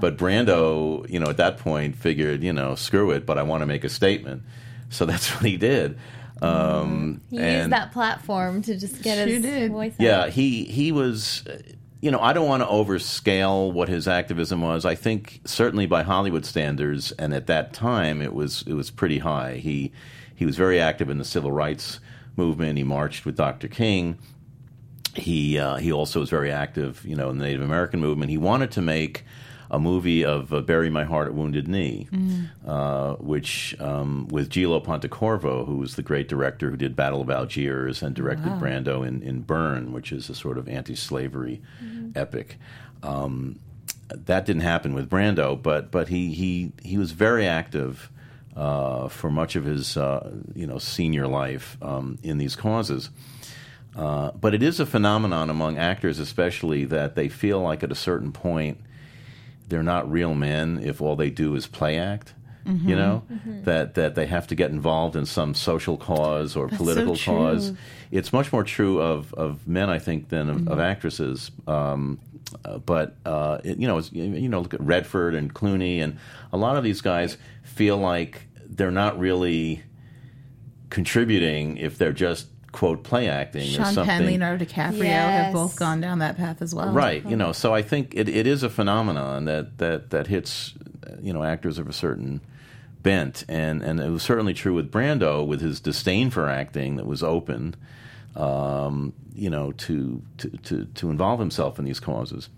[0.00, 3.62] But Brando, you know, at that point figured, you know, screw it, but I want
[3.62, 4.42] to make a statement.
[4.90, 5.96] So that's what he did.
[6.42, 9.70] Um, He and- used that platform to just get his did.
[9.72, 10.00] voice out.
[10.00, 11.44] yeah, he he was.
[12.02, 14.84] You know, I don't want to overscale what his activism was.
[14.84, 19.18] I think certainly by Hollywood standards, and at that time, it was it was pretty
[19.18, 19.58] high.
[19.58, 19.92] He
[20.34, 22.00] he was very active in the civil rights
[22.36, 22.76] movement.
[22.76, 23.68] He marched with Dr.
[23.68, 24.18] King.
[25.14, 28.30] He uh, he also was very active, you know, in the Native American movement.
[28.30, 29.24] He wanted to make
[29.72, 32.06] a movie of uh, "Bury My Heart at Wounded Knee,"
[32.66, 37.30] uh, which um, with Gilo Pontecorvo, who was the great director who did Battle of
[37.30, 41.62] Algiers and directed Brando in, in Burn, which is a sort of anti-slavery
[42.14, 42.58] epic.
[43.02, 43.58] Um,
[44.14, 48.10] that didn't happen with Brando, but but he he he was very active
[48.54, 53.10] uh, for much of his uh, you know senior life um, in these causes.
[53.96, 57.94] Uh, but it is a phenomenon among actors, especially that they feel like at a
[57.94, 58.78] certain point
[59.72, 62.34] they're not real men if all they do is play act.
[62.64, 63.24] You know
[63.64, 67.72] that that they have to get involved in some social cause or political so cause.
[68.12, 71.50] It's much more true of, of men, I think, than of, of actresses.
[71.66, 72.20] Um,
[72.64, 76.18] uh, but uh, it, you know, you know, look at Redford and Clooney, and
[76.52, 79.82] a lot of these guys feel like they're not really
[80.90, 83.60] contributing if they're just quote play acting.
[83.62, 86.90] There's Sean something- Penn, Leonardo DiCaprio have both gone down that path as well.
[86.92, 87.24] Right.
[87.24, 90.74] You know, so I think it, it is a phenomenon that, that, that hits,
[91.20, 92.40] you know, actors of a certain
[93.02, 93.44] bent.
[93.48, 97.22] And, and it was certainly true with Brando, with his disdain for acting that was
[97.22, 97.76] open,
[98.36, 102.48] um, you know, to, to, to, to involve himself in these causes.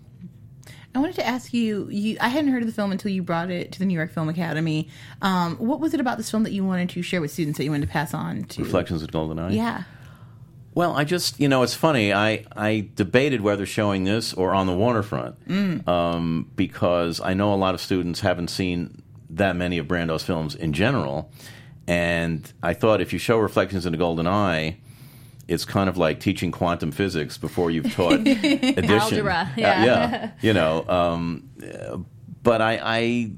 [0.93, 2.15] I wanted to ask you, you.
[2.21, 4.29] I hadn't heard of the film until you brought it to the New York Film
[4.29, 4.87] Academy.
[5.21, 7.65] Um, what was it about this film that you wanted to share with students that
[7.65, 8.63] you wanted to pass on to?
[8.63, 9.51] Reflections of Golden Eye?
[9.51, 9.83] Yeah.
[10.75, 12.13] Well, I just, you know, it's funny.
[12.13, 15.35] I, I debated whether showing this or on the waterfront
[15.87, 20.53] um, because I know a lot of students haven't seen that many of Brando's films
[20.53, 21.31] in general.
[21.87, 24.77] And I thought if you show Reflections in the Golden Eye,
[25.47, 28.89] it's kind of like teaching quantum physics before you've taught addition.
[28.99, 29.85] Algebra, Uh, yeah.
[29.85, 30.31] yeah.
[30.41, 31.49] You know, um,
[32.43, 33.31] but I, I,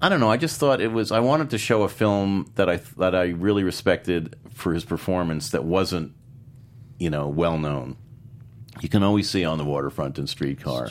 [0.00, 0.30] I don't know.
[0.30, 1.12] I just thought it was.
[1.12, 5.50] I wanted to show a film that I that I really respected for his performance
[5.50, 6.12] that wasn't
[7.00, 7.96] you know, well known.
[8.80, 10.88] You can always see on the waterfront and streetcar.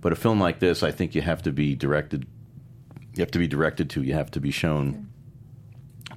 [0.00, 2.26] But a film like this, I think you have to be directed.
[3.14, 4.02] You have to be directed to.
[4.02, 5.08] You have to be shown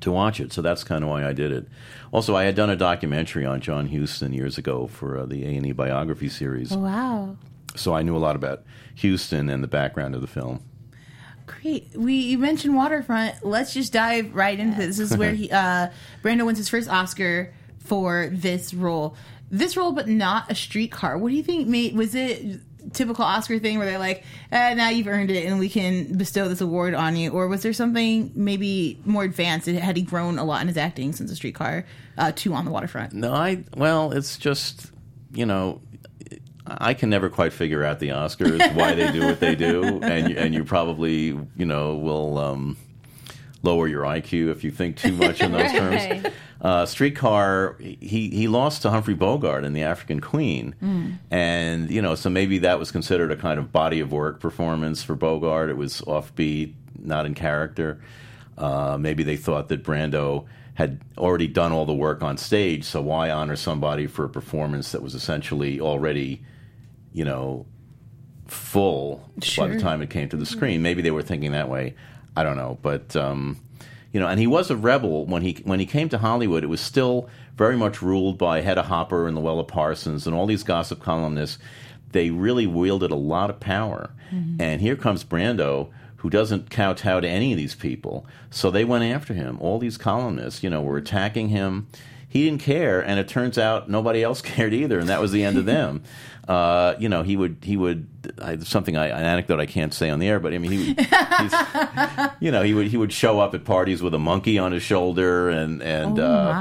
[0.02, 0.54] to watch it.
[0.54, 1.68] So that's kind of why I did it.
[2.12, 5.56] Also, I had done a documentary on John Huston years ago for uh, the A
[5.58, 7.36] and E biography series, Wow.
[7.76, 8.64] so I knew a lot about
[9.02, 10.64] Huston and the background of the film.
[11.48, 11.90] Great.
[11.96, 13.44] We you mentioned Waterfront.
[13.44, 14.98] Let's just dive right into this.
[14.98, 15.90] This is where he uh
[16.22, 17.54] Brando wins his first Oscar
[17.90, 19.16] for this role.
[19.52, 21.18] This role, but not a streetcar.
[21.18, 22.62] What do you think made was it
[22.94, 26.48] typical Oscar thing where they're like, eh, now you've earned it and we can bestow
[26.48, 27.32] this award on you?
[27.32, 29.68] Or was there something maybe more advanced?
[29.68, 31.86] Had he grown a lot in his acting since a streetcar
[32.18, 33.14] uh, two on the waterfront?
[33.14, 34.92] No, I well, it's just
[35.32, 35.82] you know,
[36.68, 40.32] I can never quite figure out the Oscars why they do what they do, and
[40.32, 42.78] and you probably you know will um,
[43.62, 46.26] lower your IQ if you think too much in those terms.
[46.62, 50.76] Uh, Streetcar, he he lost to Humphrey Bogart in The African Queen,
[51.32, 55.02] and you know so maybe that was considered a kind of body of work performance
[55.04, 55.70] for Bogart.
[55.70, 58.02] It was offbeat, not in character.
[58.58, 63.02] Uh, maybe they thought that Brando had already done all the work on stage, so
[63.02, 66.42] why honor somebody for a performance that was essentially already,
[67.14, 67.66] you know,
[68.48, 70.82] full by the time it came to the screen.
[70.82, 71.96] Maybe they were thinking that way.
[72.40, 73.58] I don't know, but um,
[74.14, 76.64] you know, and he was a rebel when he when he came to Hollywood.
[76.64, 80.64] It was still very much ruled by Hedda Hopper and Louella Parsons and all these
[80.64, 81.58] gossip columnists.
[82.14, 84.12] They really wielded a lot of power,
[84.62, 85.90] and here comes Brando.
[86.18, 88.26] Who doesn't kowtow to any of these people?
[88.50, 89.58] So they went after him.
[89.60, 91.88] All these columnists, you know, were attacking him.
[92.30, 95.44] He didn't care, and it turns out nobody else cared either, and that was the
[95.44, 96.04] end of them.
[96.50, 98.08] Uh, you know, he would he would
[98.42, 100.78] I, something I, an anecdote I can't say on the air, but I mean, he
[100.80, 101.54] would, he's,
[102.40, 104.82] you know he would he would show up at parties with a monkey on his
[104.82, 106.52] shoulder, and and oh uh,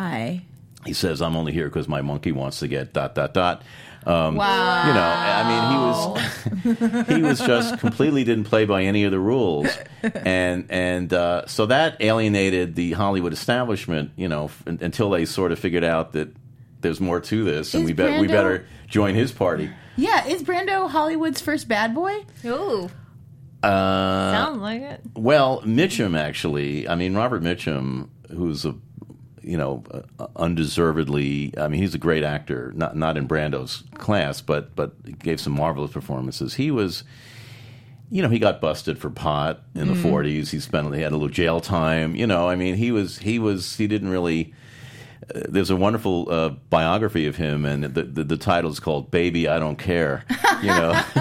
[0.85, 3.63] he says, "I'm only here because my monkey wants to get dot dot dot."
[4.09, 4.87] Um, Wow.
[4.89, 9.11] You know, I mean, he was he was just completely didn't play by any of
[9.13, 9.69] the rules,
[10.03, 14.11] and and uh, so that alienated the Hollywood establishment.
[14.17, 16.35] You know, f- until they sort of figured out that
[16.81, 19.71] there's more to this, and Is we bet we better join his party.
[19.97, 22.25] Yeah, is Brando Hollywood's first bad boy?
[22.47, 22.89] Ooh,
[23.63, 25.01] Uh, sounds like it.
[25.15, 26.89] Well, Mitchum actually.
[26.89, 28.75] I mean, Robert Mitchum, who's a
[29.49, 29.83] you know
[30.19, 31.55] uh, undeservedly.
[31.57, 35.55] I mean, he's a great actor, not not in Brando's class, but but gave some
[35.55, 36.55] marvelous performances.
[36.55, 37.05] He was.
[38.11, 40.49] You know, he got busted for pot in the '40s.
[40.49, 42.17] He spent he had a little jail time.
[42.17, 44.55] You know, I mean, he was he was he didn't really.
[45.35, 49.49] There's a wonderful uh, biography of him, and the, the the title is called "Baby,
[49.49, 50.25] I Don't Care."
[50.63, 50.93] You know,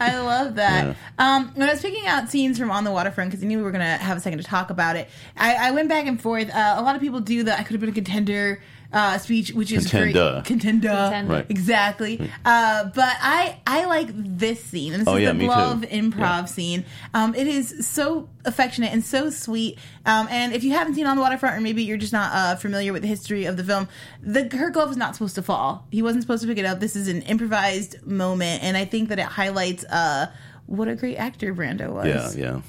[0.00, 0.96] I love that.
[1.18, 3.64] Um, when I was picking out scenes from On the Waterfront, because I knew we
[3.64, 6.20] were going to have a second to talk about it, I, I went back and
[6.20, 6.50] forth.
[6.50, 8.62] Uh, a lot of people do the I could have been a contender
[8.96, 10.32] uh, speech, which is Contender.
[10.34, 10.44] great.
[10.44, 10.88] Contender.
[10.88, 11.32] Contender.
[11.34, 11.46] Right.
[11.50, 12.30] Exactly.
[12.44, 14.92] Uh, but I, I like this scene.
[14.92, 15.46] This Oh, is yeah, the me too.
[15.52, 16.44] glove improv Yeah.
[16.46, 16.84] scene.
[17.12, 19.78] Um, it is so affectionate and so sweet.
[20.06, 22.56] Um, and if you haven't seen On the Waterfront, or maybe you're just not uh,
[22.56, 23.88] familiar with the history of the film,
[24.22, 25.86] the her glove was not supposed to fall.
[25.90, 26.80] He wasn't supposed to pick it up.
[26.80, 30.26] This is an improvised moment, and I think that it highlights uh,
[30.66, 32.36] what a great actor Brando was.
[32.36, 32.60] yeah, yeah.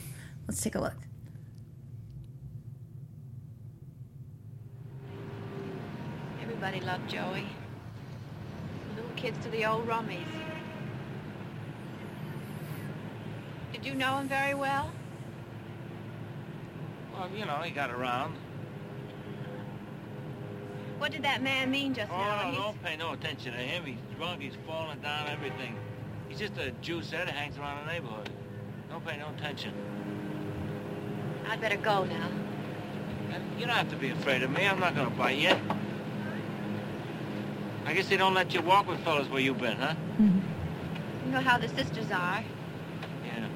[0.48, 0.94] Let's take a look.
[6.68, 7.48] Everybody loved Joey.
[8.98, 10.28] Little kids to the old rummies.
[13.72, 14.92] Did you know him very well?
[17.14, 18.36] Well, you know, he got around.
[20.98, 22.52] What did that man mean just Oh, now?
[22.52, 23.86] no, don't pay no attention to him.
[23.86, 25.74] He's drunk, he's falling down, everything.
[26.28, 28.30] He's just a juice that hangs around the neighborhood.
[28.90, 29.72] Don't pay no attention.
[31.50, 32.28] I'd better go now.
[33.58, 34.68] You don't have to be afraid of me.
[34.68, 35.56] I'm not gonna bite you.
[37.88, 39.96] I guess they don't let you walk with fellas where you've been, huh?
[40.20, 40.40] Mm-hmm.
[41.26, 42.44] You know how the sisters are.
[43.26, 43.48] Yeah.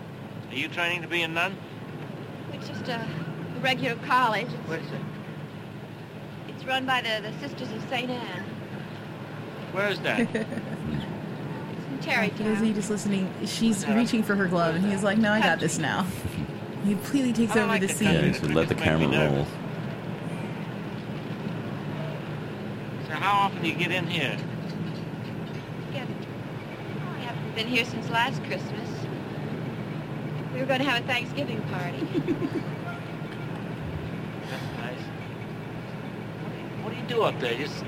[0.50, 1.56] Are you training to be a nun?
[2.54, 3.06] It's just a
[3.62, 4.48] regular college.
[4.48, 5.02] It's, Where is it?
[6.48, 8.10] it's run by the, the Sisters of St.
[8.10, 8.44] Anne.
[9.74, 10.28] Where is that?
[12.04, 15.20] It's in For those of just listening, she's reaching for her glove, and he's like,
[15.20, 16.08] "No, I got this now."
[16.84, 18.08] He completely takes over like the the scene.
[18.08, 18.28] Yeah, country.
[18.30, 19.36] you should let the Just make me camera roll.
[19.36, 19.48] nervous.
[23.08, 24.36] So how often do you get in here?
[25.94, 26.08] Yeah.
[27.16, 28.90] I haven't been here since last Christmas.
[30.52, 32.00] We were going to have a Thanksgiving party.
[34.50, 35.04] That's nice.
[36.82, 37.56] What do you, do, up there?
[37.56, 37.84] Just,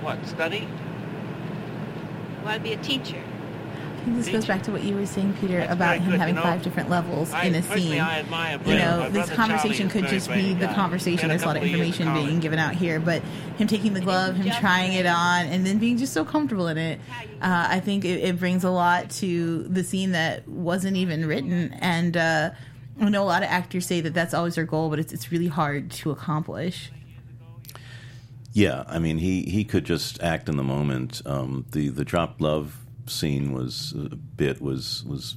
[0.00, 0.68] what, study?
[2.44, 3.22] Want to be a teacher.
[3.98, 6.20] I think this goes back to what you were saying, Peter, That's about him good,
[6.20, 6.46] having you know.
[6.46, 8.00] five different levels I, in a scene.
[8.00, 10.74] I You know, My this conversation Charlie could just be the guy.
[10.74, 11.28] conversation.
[11.28, 13.22] There's a lot of couple years information being given out here, but
[13.56, 16.78] him taking the glove, him trying it on, and then being just so comfortable in
[16.78, 17.00] it,
[17.42, 21.72] uh, I think it, it brings a lot to the scene that wasn't even written.
[21.74, 22.50] And uh,
[23.00, 25.30] I know a lot of actors say that that's always their goal, but it's it's
[25.32, 26.90] really hard to accomplish.
[28.52, 31.20] Yeah, I mean, he, he could just act in the moment.
[31.26, 32.76] Um, the the drop love
[33.08, 35.36] scene was a bit was was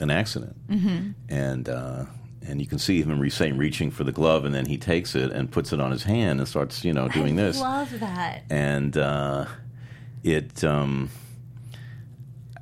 [0.00, 1.10] an accident, mm-hmm.
[1.28, 2.04] and uh,
[2.46, 5.14] and you can see him re- saying reaching for the glove, and then he takes
[5.14, 8.44] it and puts it on his hand and starts you know doing this, Love that.
[8.50, 9.46] and uh,
[10.22, 10.62] it.
[10.64, 11.10] Um,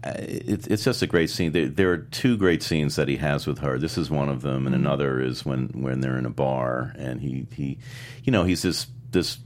[0.05, 1.53] it, it's just a great scene.
[1.53, 3.79] There, there are two great scenes that he has with her.
[3.79, 7.21] This is one of them, and another is when, when they're in a bar and
[7.21, 7.79] he, he,
[8.23, 9.39] you know, he's this this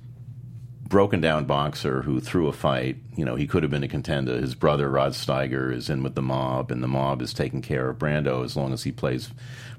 [0.90, 2.96] broken down boxer who threw a fight.
[3.16, 4.36] You know, he could have been a contender.
[4.36, 7.88] His brother Rod Steiger is in with the mob, and the mob is taking care
[7.88, 9.30] of Brando as long as he plays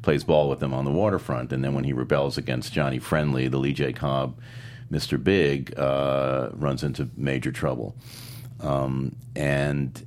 [0.02, 1.54] plays ball with them on the waterfront.
[1.54, 3.94] And then when he rebels against Johnny Friendly, the Lee J.
[3.94, 4.40] Cobb,
[4.90, 7.96] Mister Big, uh, runs into major trouble.
[8.62, 10.04] Um, and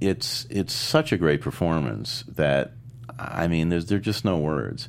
[0.00, 2.72] it's it's such a great performance that
[3.18, 4.88] I mean, there's there're just no words.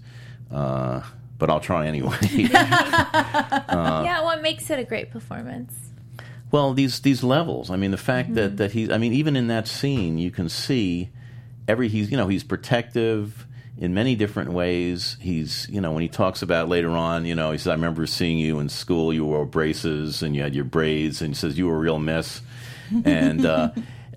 [0.52, 1.02] Uh,
[1.40, 2.16] but I'll try anyway.
[2.32, 5.74] yeah, what makes it a great performance?
[6.52, 7.72] Well, these these levels.
[7.72, 8.92] I mean, the fact that that he's.
[8.92, 11.10] I mean, even in that scene, you can see
[11.68, 11.88] every.
[11.88, 13.46] He's you know he's protective
[13.78, 15.16] in many different ways.
[15.22, 18.06] He's you know when he talks about later on, you know, he says, "I remember
[18.08, 19.14] seeing you in school.
[19.14, 22.00] You wore braces and you had your braids," and he says, "You were a real
[22.00, 22.42] mess."
[23.06, 23.70] And uh,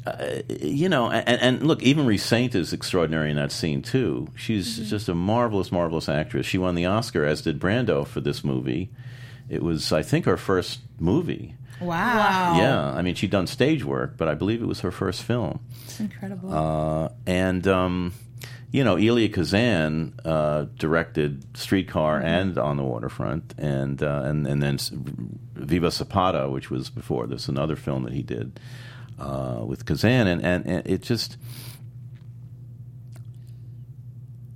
[0.06, 4.28] uh, you know, and, and look, even Marie Saint is extraordinary in that scene too.
[4.34, 6.46] She's just a marvelous, marvelous actress.
[6.46, 8.90] She won the Oscar, as did Brando, for this movie.
[9.48, 11.54] It was, I think, her first movie.
[11.80, 12.56] Wow.
[12.58, 15.60] Yeah, I mean, she'd done stage work, but I believe it was her first film.
[15.98, 16.52] Incredible.
[16.52, 18.12] Uh, and um,
[18.72, 24.62] you know, Elia Kazan uh, directed Streetcar and On the Waterfront, and uh, and and
[24.62, 24.78] then
[25.54, 28.58] Viva Zapata, which was before this, another film that he did
[29.22, 31.36] uh, with Kazan, and, and and it just.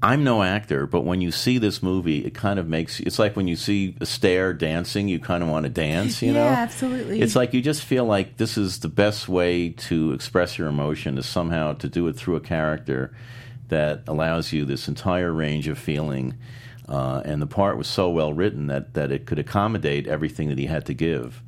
[0.03, 3.35] I'm no actor, but when you see this movie, it kind of makes it's like
[3.35, 6.49] when you see a Astaire dancing, you kind of want to dance, you Yeah, know?
[6.49, 7.21] absolutely.
[7.21, 11.17] It's like you just feel like this is the best way to express your emotion
[11.19, 13.17] is somehow to do it through a character
[13.69, 16.35] that allows you this entire range of feeling.
[16.89, 20.59] Uh, and the part was so well written that, that it could accommodate everything that
[20.59, 21.43] he had to give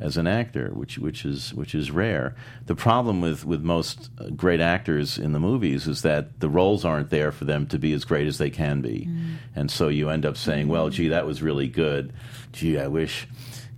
[0.00, 2.34] as an actor, which which is which is rare.
[2.66, 6.84] The problem with with most uh, great actors in the movies is that the roles
[6.84, 9.08] aren't there for them to be as great as they can be,
[9.54, 12.12] and so you end up saying, "Well, gee, that was really good.
[12.52, 13.28] Gee, I wish."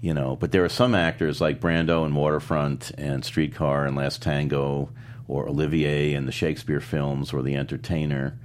[0.01, 4.23] You know, but there are some actors like Brando in Waterfront and Streetcar and Last
[4.23, 4.91] Tango,
[5.27, 8.39] or Olivier in the Shakespeare films, or The Entertainer,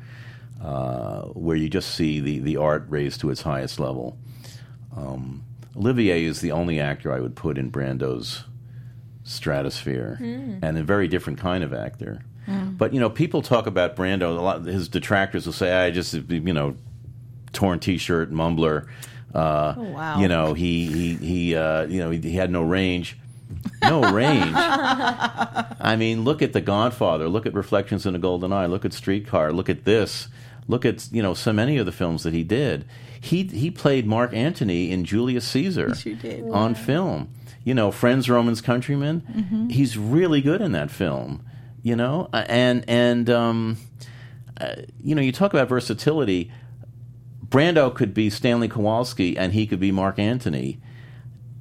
[0.63, 4.17] uh, where you just see the, the art raised to its highest level.
[4.95, 5.43] Um,
[5.75, 8.43] Olivier is the only actor I would put in Brando's
[9.23, 10.17] stratosphere,
[10.61, 12.21] and a very different kind of actor.
[12.47, 14.37] But you know, people talk about Brando.
[14.37, 16.75] A lot his detractors will say, "I just you know,
[17.53, 18.87] torn T-shirt, mumbler."
[19.33, 20.19] Uh, Oh, wow.
[20.19, 23.17] You know, he he he uh, you know he, he had no range.
[23.83, 24.53] No range.
[24.55, 27.27] I mean, look at The Godfather.
[27.29, 28.65] Look at Reflections in a Golden Eye.
[28.65, 29.51] Look at Streetcar.
[29.53, 30.27] Look at this.
[30.71, 32.85] Look at you know so many of the films that he did.
[33.19, 36.49] He he played Mark Antony in Julius Caesar did.
[36.49, 37.29] on film.
[37.65, 39.21] You know, Friends, Romans, Countrymen.
[39.21, 39.69] Mm-hmm.
[39.69, 41.43] He's really good in that film.
[41.83, 43.77] You know, Uh, and and um,
[44.59, 46.51] uh, you know, you talk about versatility.
[47.45, 50.79] Brando could be Stanley Kowalski, and he could be Mark Antony.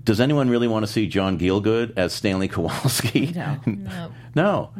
[0.05, 3.33] Does anyone really want to see John Gielgud as Stanley Kowalski?
[3.35, 3.59] No.
[3.67, 4.13] No.
[4.35, 4.71] no.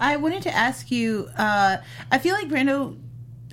[0.00, 1.28] I wanted to ask you.
[1.36, 1.76] Uh,
[2.10, 2.98] I feel like Brando.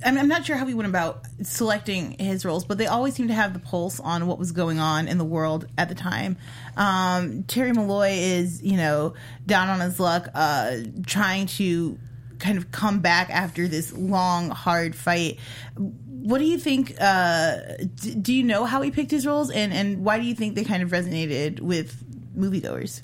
[0.06, 3.30] I'm, I'm not sure how he went about selecting his roles, but they always seem
[3.30, 6.38] to have the pulse on what was going on in the world at the time.
[6.76, 9.16] Um, Terry Malloy is, you know,
[9.48, 10.78] down on his luck, uh,
[11.08, 11.98] trying to
[12.38, 15.40] kind of come back after this long, hard fight.
[15.76, 16.96] What do you think?
[17.00, 17.58] Uh,
[17.96, 20.54] d- do you know how he picked his roles, and and why do you think
[20.54, 22.04] they kind of resonated with
[22.38, 23.02] moviegoers?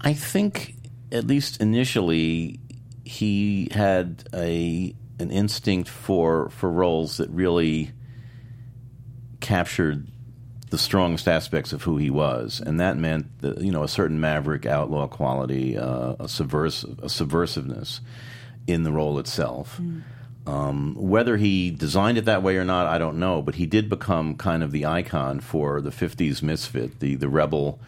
[0.00, 0.74] I think,
[1.14, 2.58] at least initially,
[3.04, 7.92] he had a an instinct for for roles that really
[9.40, 10.08] captured
[10.70, 14.20] the strongest aspects of who he was, and that meant that, you know a certain
[14.20, 18.00] maverick outlaw quality, uh, a subversive a subversiveness
[18.66, 19.80] in the role itself.
[20.46, 23.40] Um, whether he designed it that way or not, I don't know.
[23.40, 27.78] But he did become kind of the icon for the '50s misfit, the the rebel,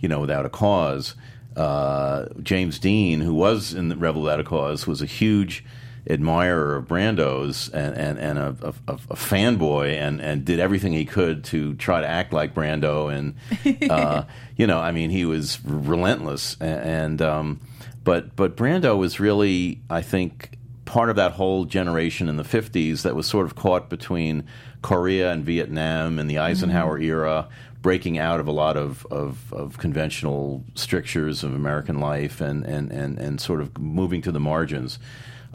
[0.00, 1.14] you know, without a cause.
[1.56, 5.64] Uh, James Dean, who was in the Rebel Without a Cause, was a huge
[6.08, 11.04] admirer of Brando's and, and, and a, a, a fanboy and, and did everything he
[11.04, 13.12] could to try to act like Brando.
[13.12, 14.24] And, uh,
[14.56, 16.56] you know, I mean, he was relentless.
[16.60, 17.60] And, and um,
[18.02, 23.02] but, but Brando was really, I think, part of that whole generation in the 50s
[23.02, 24.44] that was sort of caught between
[24.82, 27.48] Korea and Vietnam and the Eisenhower era,
[27.84, 32.90] breaking out of a lot of, of, of conventional strictures of American life and, and,
[32.90, 34.98] and, and sort of moving to the margins.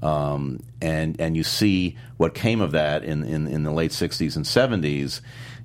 [0.03, 4.35] Um, and, and you see what came of that in, in, in the late 60s
[4.35, 5.21] and 70s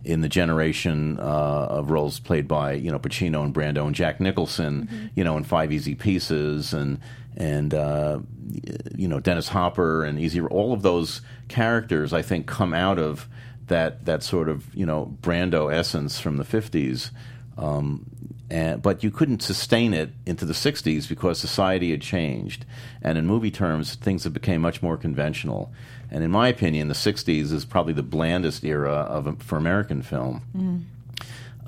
[0.06, 1.22] in the generation uh,
[1.68, 5.44] of roles played by you know Pacino and Brando and Jack Nicholson, you know, in
[5.44, 6.98] Five Easy Pieces and
[7.36, 8.20] and uh,
[8.94, 10.40] you know Dennis Hopper and Easy.
[10.40, 13.26] All of those characters, I think, come out of
[13.68, 17.10] that that sort of you know Brando essence from the fifties.
[17.56, 18.06] Um,
[18.50, 22.66] and, but you couldn't sustain it into the 60s because society had changed.
[23.00, 25.72] And in movie terms, things have become much more conventional.
[26.10, 30.86] And in my opinion, the 60s is probably the blandest era of, for American film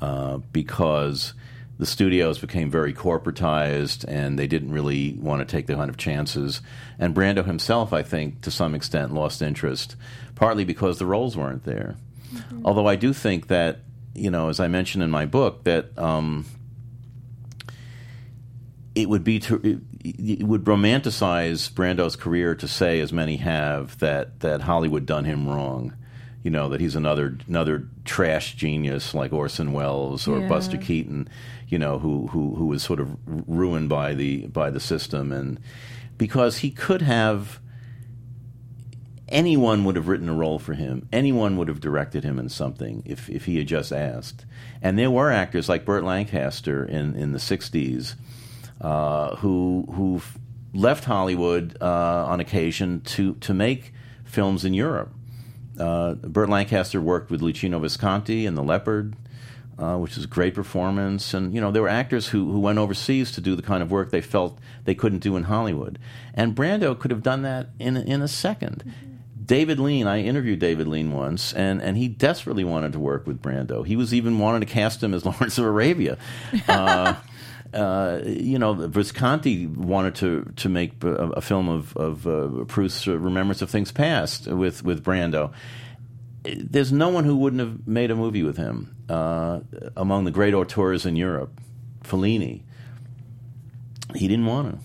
[0.01, 1.35] uh, because
[1.79, 5.97] the studios became very corporatized and they didn't really want to take the kind of
[5.97, 6.63] chances.
[6.99, 9.97] And Brando himself, I think, to some extent, lost interest,
[10.35, 11.97] partly because the roles weren't there.
[12.65, 13.81] Although I do think that,
[14.15, 16.47] you know, as I mentioned in my book, that um,
[18.95, 19.79] it would be to, it,
[20.41, 25.49] it would romanticize Brando's career to say, as many have, that that Hollywood done him
[25.49, 25.95] wrong.
[26.47, 30.47] You know that he's another another trash genius like Orson Welles or Yeah.
[30.47, 31.29] Buster Keaton.
[31.67, 35.59] You know who who who was sort of ruined by the by the system and
[36.17, 37.59] because he could have
[39.29, 41.09] anyone would have written a role for him.
[41.13, 44.47] Anyone would have directed him in something if, if he had just asked.
[44.81, 48.15] And there were actors like Burt Lancaster in, in the 60s
[48.81, 50.23] uh, who, who
[50.73, 53.93] left Hollywood uh, on occasion to, to make
[54.25, 55.13] films in Europe.
[55.79, 59.15] Uh, Burt Lancaster worked with Luchino Visconti in The Leopard.
[59.79, 61.35] uh, which is a great performance.
[61.35, 63.91] And you know, there were actors who who went overseas to do the kind of
[63.91, 65.99] work they felt they couldn't do in Hollywood,
[66.33, 68.91] and Brando could have done that in a- in a 2nd
[69.45, 73.41] David Lean, I interviewed David Lean once, and, and he desperately wanted to work with
[73.41, 73.87] Brando.
[73.87, 76.17] He was even wanting to cast him as Lawrence of Arabia.
[76.67, 77.15] Uh,
[77.77, 83.07] uh, you know, Visconti wanted to to make a, a film of of uh, Proust's
[83.07, 85.53] Remembrance of Things Past with with Brando.
[86.45, 89.61] There's no one who wouldn't have made a movie with him uh,
[89.97, 91.61] among the great auteurs in Europe.
[92.03, 92.63] Fellini.
[94.15, 94.81] He didn't want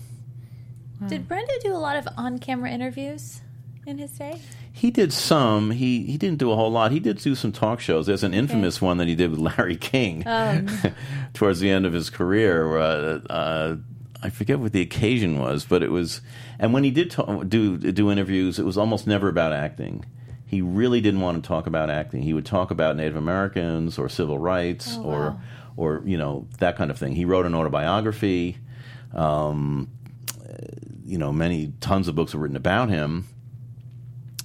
[1.00, 1.06] to.
[1.06, 3.40] Did Brando do a lot of on-camera interviews
[3.86, 4.40] in his day?
[4.72, 5.70] He did some.
[5.72, 6.92] He he didn't do a whole lot.
[6.92, 8.06] He did do some talk shows.
[8.06, 10.22] There's an infamous one that he did with Larry King
[11.34, 12.78] towards the end of his career.
[12.78, 13.76] Uh, uh,
[14.22, 16.20] I forget what the occasion was, but it was.
[16.58, 20.04] And when he did ta- do do interviews, it was almost never about acting.
[20.46, 22.22] He really didn't want to talk about acting.
[22.22, 25.40] He would talk about Native Americans or civil rights Oh, or wow.
[25.76, 27.14] or you know that kind of thing.
[27.14, 28.58] He wrote an autobiography.
[29.14, 29.88] Um,
[31.04, 33.26] you know, many tons of books were written about him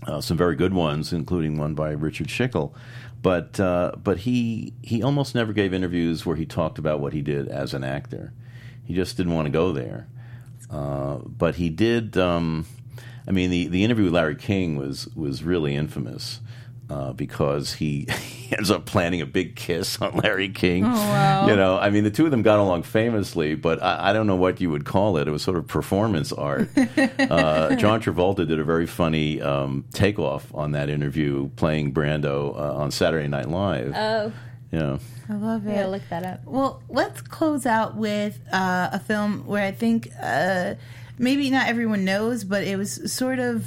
[0.08, 2.74] uh, some very good ones, including one by Richard Schickel.
[3.22, 7.22] But uh, but he he almost never gave interviews where he talked about what he
[7.22, 8.34] did as an actor.
[8.86, 10.08] He just didn't want to go there.
[10.70, 12.18] Uh, but he did.
[12.18, 12.66] Um,
[13.28, 16.40] I mean, the, the interview with Larry King was was really infamous
[16.90, 20.86] uh, because he, he ends up planning a big kiss on Larry King.
[20.86, 21.48] Oh, wow.
[21.48, 24.28] You know, I mean, the two of them got along famously, but I, I don't
[24.28, 25.28] know what you would call it.
[25.28, 26.70] It was sort of performance art.
[26.78, 32.76] uh, John Travolta did a very funny um, takeoff on that interview, playing Brando uh,
[32.76, 33.94] on Saturday Night Live.
[33.96, 34.32] Oh,
[34.72, 34.98] yeah.
[35.30, 35.76] I love it.
[35.76, 36.42] gotta look that up.
[36.46, 40.76] Well, let's close out with uh, a film where I think uh,
[41.18, 43.66] maybe not everyone knows, but it was sort of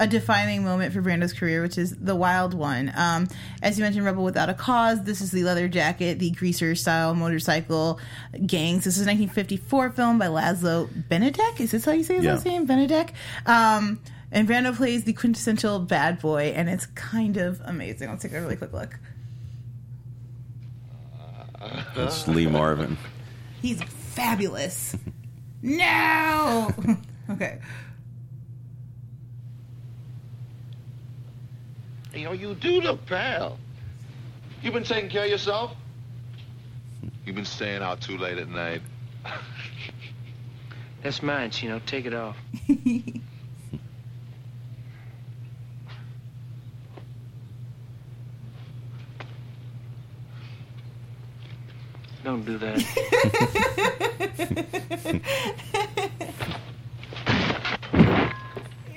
[0.00, 2.90] a defining moment for Brando's career, which is The Wild One.
[2.96, 3.28] Um,
[3.62, 5.04] as you mentioned, Rebel Without a Cause.
[5.04, 8.00] This is the leather jacket, the greaser style motorcycle
[8.46, 8.84] gangs.
[8.84, 11.60] This is a 1954 film by Laszlo Benedek.
[11.60, 12.32] Is this how you say his Yeah.
[12.34, 12.66] last name?
[12.66, 13.10] Benedek.
[13.46, 14.00] Um,
[14.32, 18.08] and Brando plays the quintessential bad boy, and it's kind of amazing.
[18.08, 18.98] Let's take a really quick look.
[21.96, 22.96] It's Lee Marvin.
[23.60, 24.96] He's fabulous.
[25.62, 26.70] no.
[27.30, 27.58] okay.
[32.14, 33.58] You know, you do look pale.
[34.62, 35.72] You've been taking care of yourself?
[37.24, 38.82] You've been staying out too late at night.
[41.02, 41.80] That's mine, Chino.
[41.86, 42.36] Take it off.
[52.24, 52.84] Don't do that.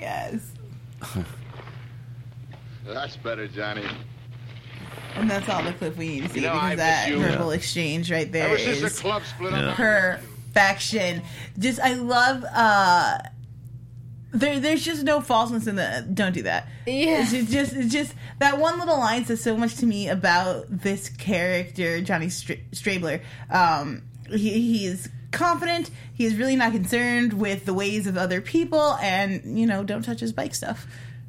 [0.00, 0.53] Yes.
[2.86, 3.84] That's better, Johnny.
[5.16, 7.18] And that's all the clip we need to see You know, I because that miss
[7.20, 7.26] you.
[7.28, 9.68] verbal exchange right there Ever since the is club split Yeah.
[9.70, 9.76] up.
[9.76, 11.22] perfection.
[11.58, 13.18] Just I love uh
[14.32, 16.04] there, there's just no falseness in the.
[16.12, 16.66] Don't do that.
[16.88, 17.22] Yeah.
[17.22, 20.64] it's just, just, it's just that one little line says so much to me about
[20.68, 23.20] this character, Johnny Str- Strabler.
[23.48, 25.88] Um, he, he is confident.
[26.14, 30.02] He is really not concerned with the ways of other people, and you know, don't
[30.02, 30.84] touch his bike stuff.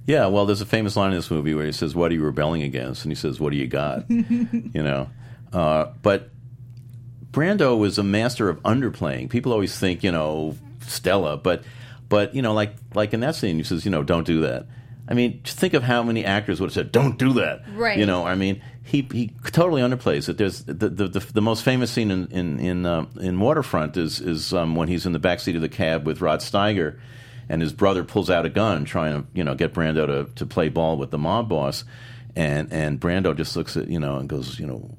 [0.08, 2.24] Yeah, well, there's a famous line in this movie where he says, "What are you
[2.24, 5.10] rebelling against?" and he says, "What do you got?" you know,
[5.52, 6.30] uh, but
[7.32, 9.30] Brando was a master of underplaying.
[9.30, 11.64] People always think, you know, Stella, but
[12.08, 14.68] but you know, like like in that scene, he says, you know, don't do that.
[15.08, 17.98] I mean, just think of how many actors would have said, "Don't do that." Right.
[17.98, 20.38] You know, I mean, he he totally underplays it.
[20.38, 24.20] There's the the, the, the most famous scene in in in, uh, in Waterfront is
[24.20, 27.00] is um, when he's in the back seat of the cab with Rod Steiger,
[27.50, 30.46] and his brother pulls out a gun trying to you know get Brando to, to
[30.46, 31.84] play ball with the mob boss,
[32.36, 34.96] and and Brando just looks at you know and goes you know,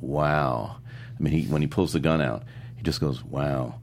[0.00, 0.76] wow.
[1.18, 2.44] I mean, he when he pulls the gun out,
[2.76, 3.80] he just goes wow,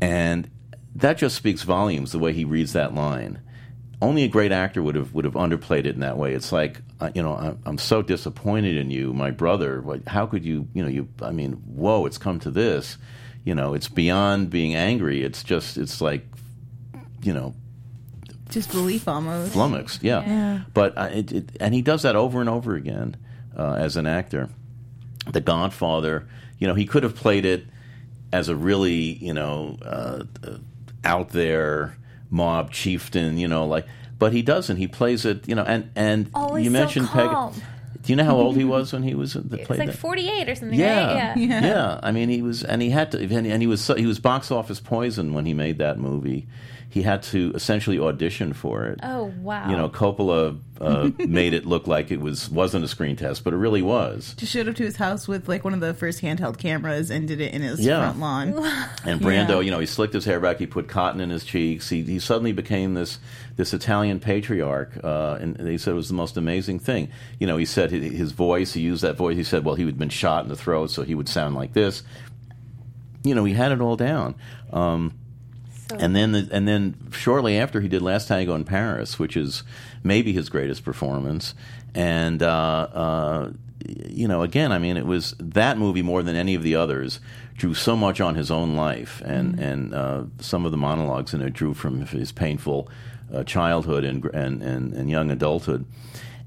[0.00, 0.50] and
[0.96, 3.40] that just speaks volumes the way he reads that line
[4.00, 6.32] only a great actor would have would have underplayed it in that way.
[6.32, 9.84] It's like uh, you know, I'm, I'm so disappointed in you, my brother.
[10.06, 11.08] How could you, you know, you?
[11.22, 12.98] I mean, whoa, it's come to this.
[13.44, 15.22] You know, it's beyond being angry.
[15.22, 16.26] It's just, it's like,
[17.22, 17.54] you know,
[18.50, 19.52] Just belief almost.
[19.52, 20.02] flummoxed.
[20.02, 20.60] Yeah, Yeah.
[20.74, 23.16] but uh, it, it, and he does that over and over again
[23.56, 24.48] uh, as an actor.
[25.30, 26.26] The Godfather,
[26.58, 27.66] you know, he could have played it
[28.32, 28.94] as a really,
[29.24, 30.56] you know, uh, uh,
[31.04, 31.96] out there
[32.30, 33.86] mob chieftain, you know, like,
[34.18, 34.76] but he doesn't.
[34.78, 37.52] He plays it, you know, and and Always you mentioned calm.
[37.52, 37.62] Peg.
[38.02, 40.48] Do you know how old he was when he was that It's played like 48
[40.48, 41.28] or something, Yeah.
[41.28, 41.36] right?
[41.36, 41.60] Yeah.
[41.66, 44.06] yeah, I mean, he was, and he had to, and and he was, so, he
[44.06, 46.46] was box office poison when he made that movie.
[46.90, 49.00] He had to essentially audition for it.
[49.02, 49.68] Oh, wow.
[49.70, 53.52] You know, Coppola uh, made it look like it was wasn't a screen test, but
[53.52, 54.32] it really was.
[54.38, 57.28] Just showed up to his house with like one of the first handheld cameras and
[57.28, 57.98] did it in his Yeah.
[58.10, 58.48] front lawn.
[59.04, 59.60] And Brando, Yeah.
[59.60, 60.58] you know, he slicked his hair back.
[60.60, 61.90] He put cotton in his cheeks.
[61.90, 63.18] He, he suddenly became this
[63.56, 67.08] this Italian patriarch, uh, and they said it was the most amazing thing.
[67.38, 68.72] You know, he said his voice.
[68.72, 69.36] He used that voice.
[69.36, 71.72] He said, well, he had been shot in the throat, so he would sound like
[71.74, 72.02] this.
[73.24, 74.36] You know, he had it all down.
[74.72, 75.12] Um,
[75.96, 79.62] and then, the, and then shortly after, he did Last Tango in Paris, which is
[80.02, 81.54] maybe his greatest performance.
[81.94, 83.50] And uh, uh,
[83.86, 87.20] you know, again, I mean, it was that movie more than any of the others
[87.56, 91.42] drew so much on his own life, and and uh, some of the monologues in
[91.42, 92.88] it drew from his painful
[93.32, 95.84] uh, childhood and, and and and young adulthood.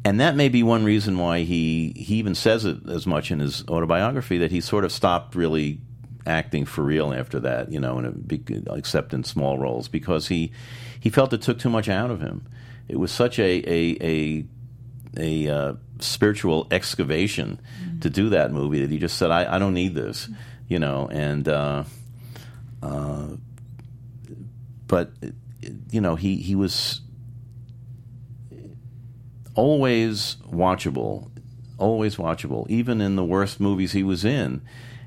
[0.03, 3.39] And that may be one reason why he he even says it as much in
[3.39, 5.79] his autobiography that he sort of stopped really
[6.25, 10.51] acting for real after that, you know, and except in small roles because he
[10.99, 12.47] he felt it took too much out of him.
[12.87, 14.45] It was such a a a,
[15.17, 17.59] a uh, spiritual excavation
[18.01, 20.29] to do that movie that he just said, "I, I don't need this,"
[20.67, 21.83] you know, and uh,
[22.83, 23.27] uh,
[24.87, 25.11] but
[25.89, 27.01] you know he he was
[29.55, 31.29] always watchable,
[31.77, 34.61] always watchable, even in the worst movies he was in.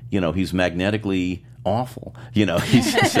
[0.09, 2.15] You know, he's magnetically awful.
[2.33, 3.15] You know, he's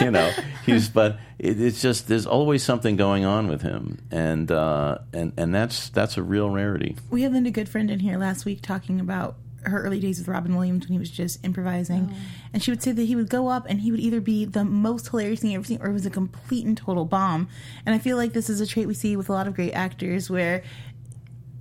[0.00, 0.32] you know
[0.64, 5.32] he's but it, it's just there's always something going on with him, and uh, and
[5.36, 6.96] and that's that's a real rarity.
[7.10, 10.54] We had Linda Goodfriend in here last week talking about her early days with Robin
[10.54, 12.12] Williams when he was just improvising.
[12.52, 14.64] And she would say that he would go up and he would either be the
[14.64, 17.48] most hilarious thing you've ever seen or it was a complete and total bomb.
[17.86, 19.72] And I feel like this is a trait we see with a lot of great
[19.72, 20.62] actors where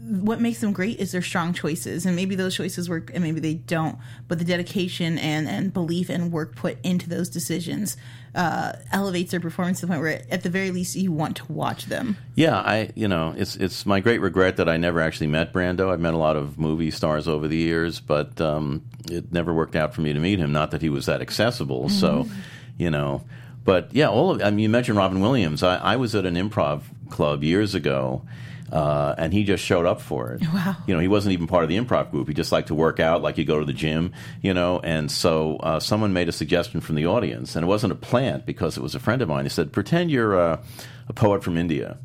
[0.03, 3.39] what makes them great is their strong choices and maybe those choices work and maybe
[3.39, 3.97] they don't
[4.27, 7.97] but the dedication and, and belief and work put into those decisions
[8.33, 11.51] uh, elevates their performance to the point where at the very least you want to
[11.51, 15.27] watch them Yeah, I you know it's it's my great regret that I never actually
[15.27, 15.91] met Brando.
[15.91, 19.75] I've met a lot of movie stars over the years, but um, it never worked
[19.75, 20.51] out for me to meet him.
[20.51, 22.27] Not that he was that accessible, so
[22.77, 23.23] you know.
[23.63, 25.61] But yeah, all of I mean, you mentioned Robin Williams.
[25.61, 28.23] I, I was at an improv club years ago.
[28.72, 30.41] Uh, and he just showed up for it.
[30.53, 30.78] Wow.
[30.88, 32.28] You know, he wasn't even part of the improv group.
[32.28, 34.80] He just liked to work out, like you go to the gym, you know.
[34.84, 38.45] And so uh, someone made a suggestion from the audience, and it wasn't a plant
[38.45, 39.43] because it was a friend of mine.
[39.45, 40.63] He said, "Pretend you're uh,
[41.09, 41.97] a poet from India."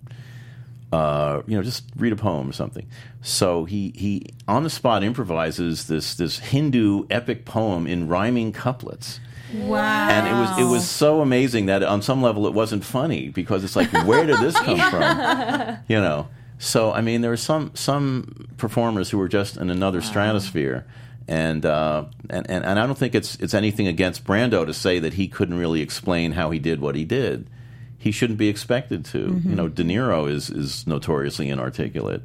[0.93, 2.87] uh, you know, just read a poem or something.
[3.21, 9.21] So he, he on the spot improvises this this Hindu epic poem in rhyming couplets.
[9.55, 13.29] wow And it was it was so amazing that on some level it wasn't funny
[13.29, 15.79] because it's like where did this come from?
[15.89, 16.29] You know.
[16.59, 20.87] So I mean there were some some performers who were just in another stratosphere.
[21.29, 25.01] And, uh, and and and I don't think it's it's anything against Brando to say
[25.01, 27.49] that he couldn't really explain how he did what he did
[27.99, 29.41] he shouldn't be expected to.
[29.45, 32.23] You know, De Niro is is notoriously inarticulate.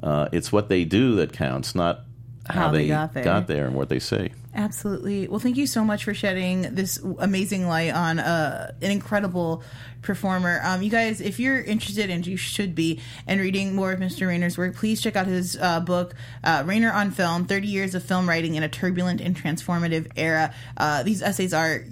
[0.00, 2.04] Uh, it's what they do that counts, not
[2.46, 3.66] how, How they got there.
[3.66, 4.32] and what they say.
[4.54, 5.26] Absolutely.
[5.26, 9.64] Well, thank you so much for shedding this amazing light on uh, an incredible
[10.00, 10.60] performer.
[10.62, 14.28] Um, you guys, if you're interested, and you should be, in reading more of Mr.
[14.28, 18.04] Rainer's work, please check out his uh, book, uh, Rainer on Film 30 Years of
[18.04, 20.54] Film Writing in a Turbulent and Transformative Era.
[20.76, 21.84] Uh, these essays are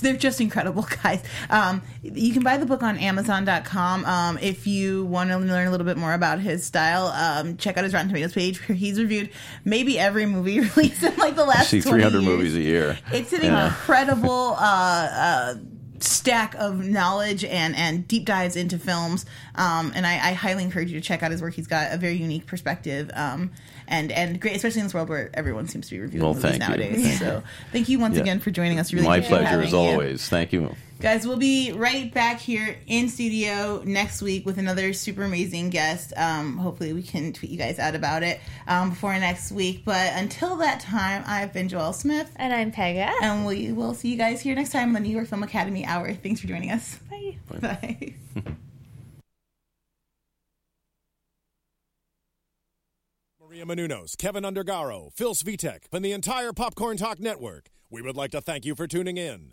[0.00, 5.04] they're just incredible guys um, you can buy the book on amazon.com um, if you
[5.06, 8.08] want to learn a little bit more about his style um, check out his rotten
[8.08, 9.30] tomatoes page where he's reviewed
[9.64, 12.24] maybe every movie released in like the I last see 300 years.
[12.24, 12.98] movies a year.
[13.12, 13.66] it's an Yeah.
[13.66, 15.54] incredible uh, uh,
[16.02, 19.24] stack of knowledge and, and deep dives into films
[19.54, 21.96] um, and I, I highly encourage you to check out his work he's got a
[21.96, 23.50] very unique perspective um,
[23.86, 26.52] and and great especially in this world where everyone seems to be reviewing Well, movies
[26.54, 26.58] you.
[26.58, 27.42] nowadays Thank so
[27.72, 28.22] thank you once Yeah.
[28.22, 29.76] again for joining us really My pleasure as having you.
[29.76, 30.28] always.
[30.28, 30.74] Thank you.
[31.00, 36.12] Guys, we'll be right back here in studio next week with another super amazing guest.
[36.16, 39.84] Um, hopefully, we can tweet you guys out about it um, before next week.
[39.84, 42.32] But until that time, I've been Joel Smith.
[42.34, 43.12] And I'm Pega.
[43.22, 45.84] And we will see you guys here next time on the New York Film Academy
[45.84, 46.14] Hour.
[46.14, 46.98] Thanks for joining us.
[47.08, 47.36] Bye.
[47.60, 48.14] Bye.
[53.40, 57.70] Maria Menounos, Kevin Undergaro, Phil Svitek, and the entire Popcorn Talk Network.
[57.88, 59.52] We would like to thank you for tuning in.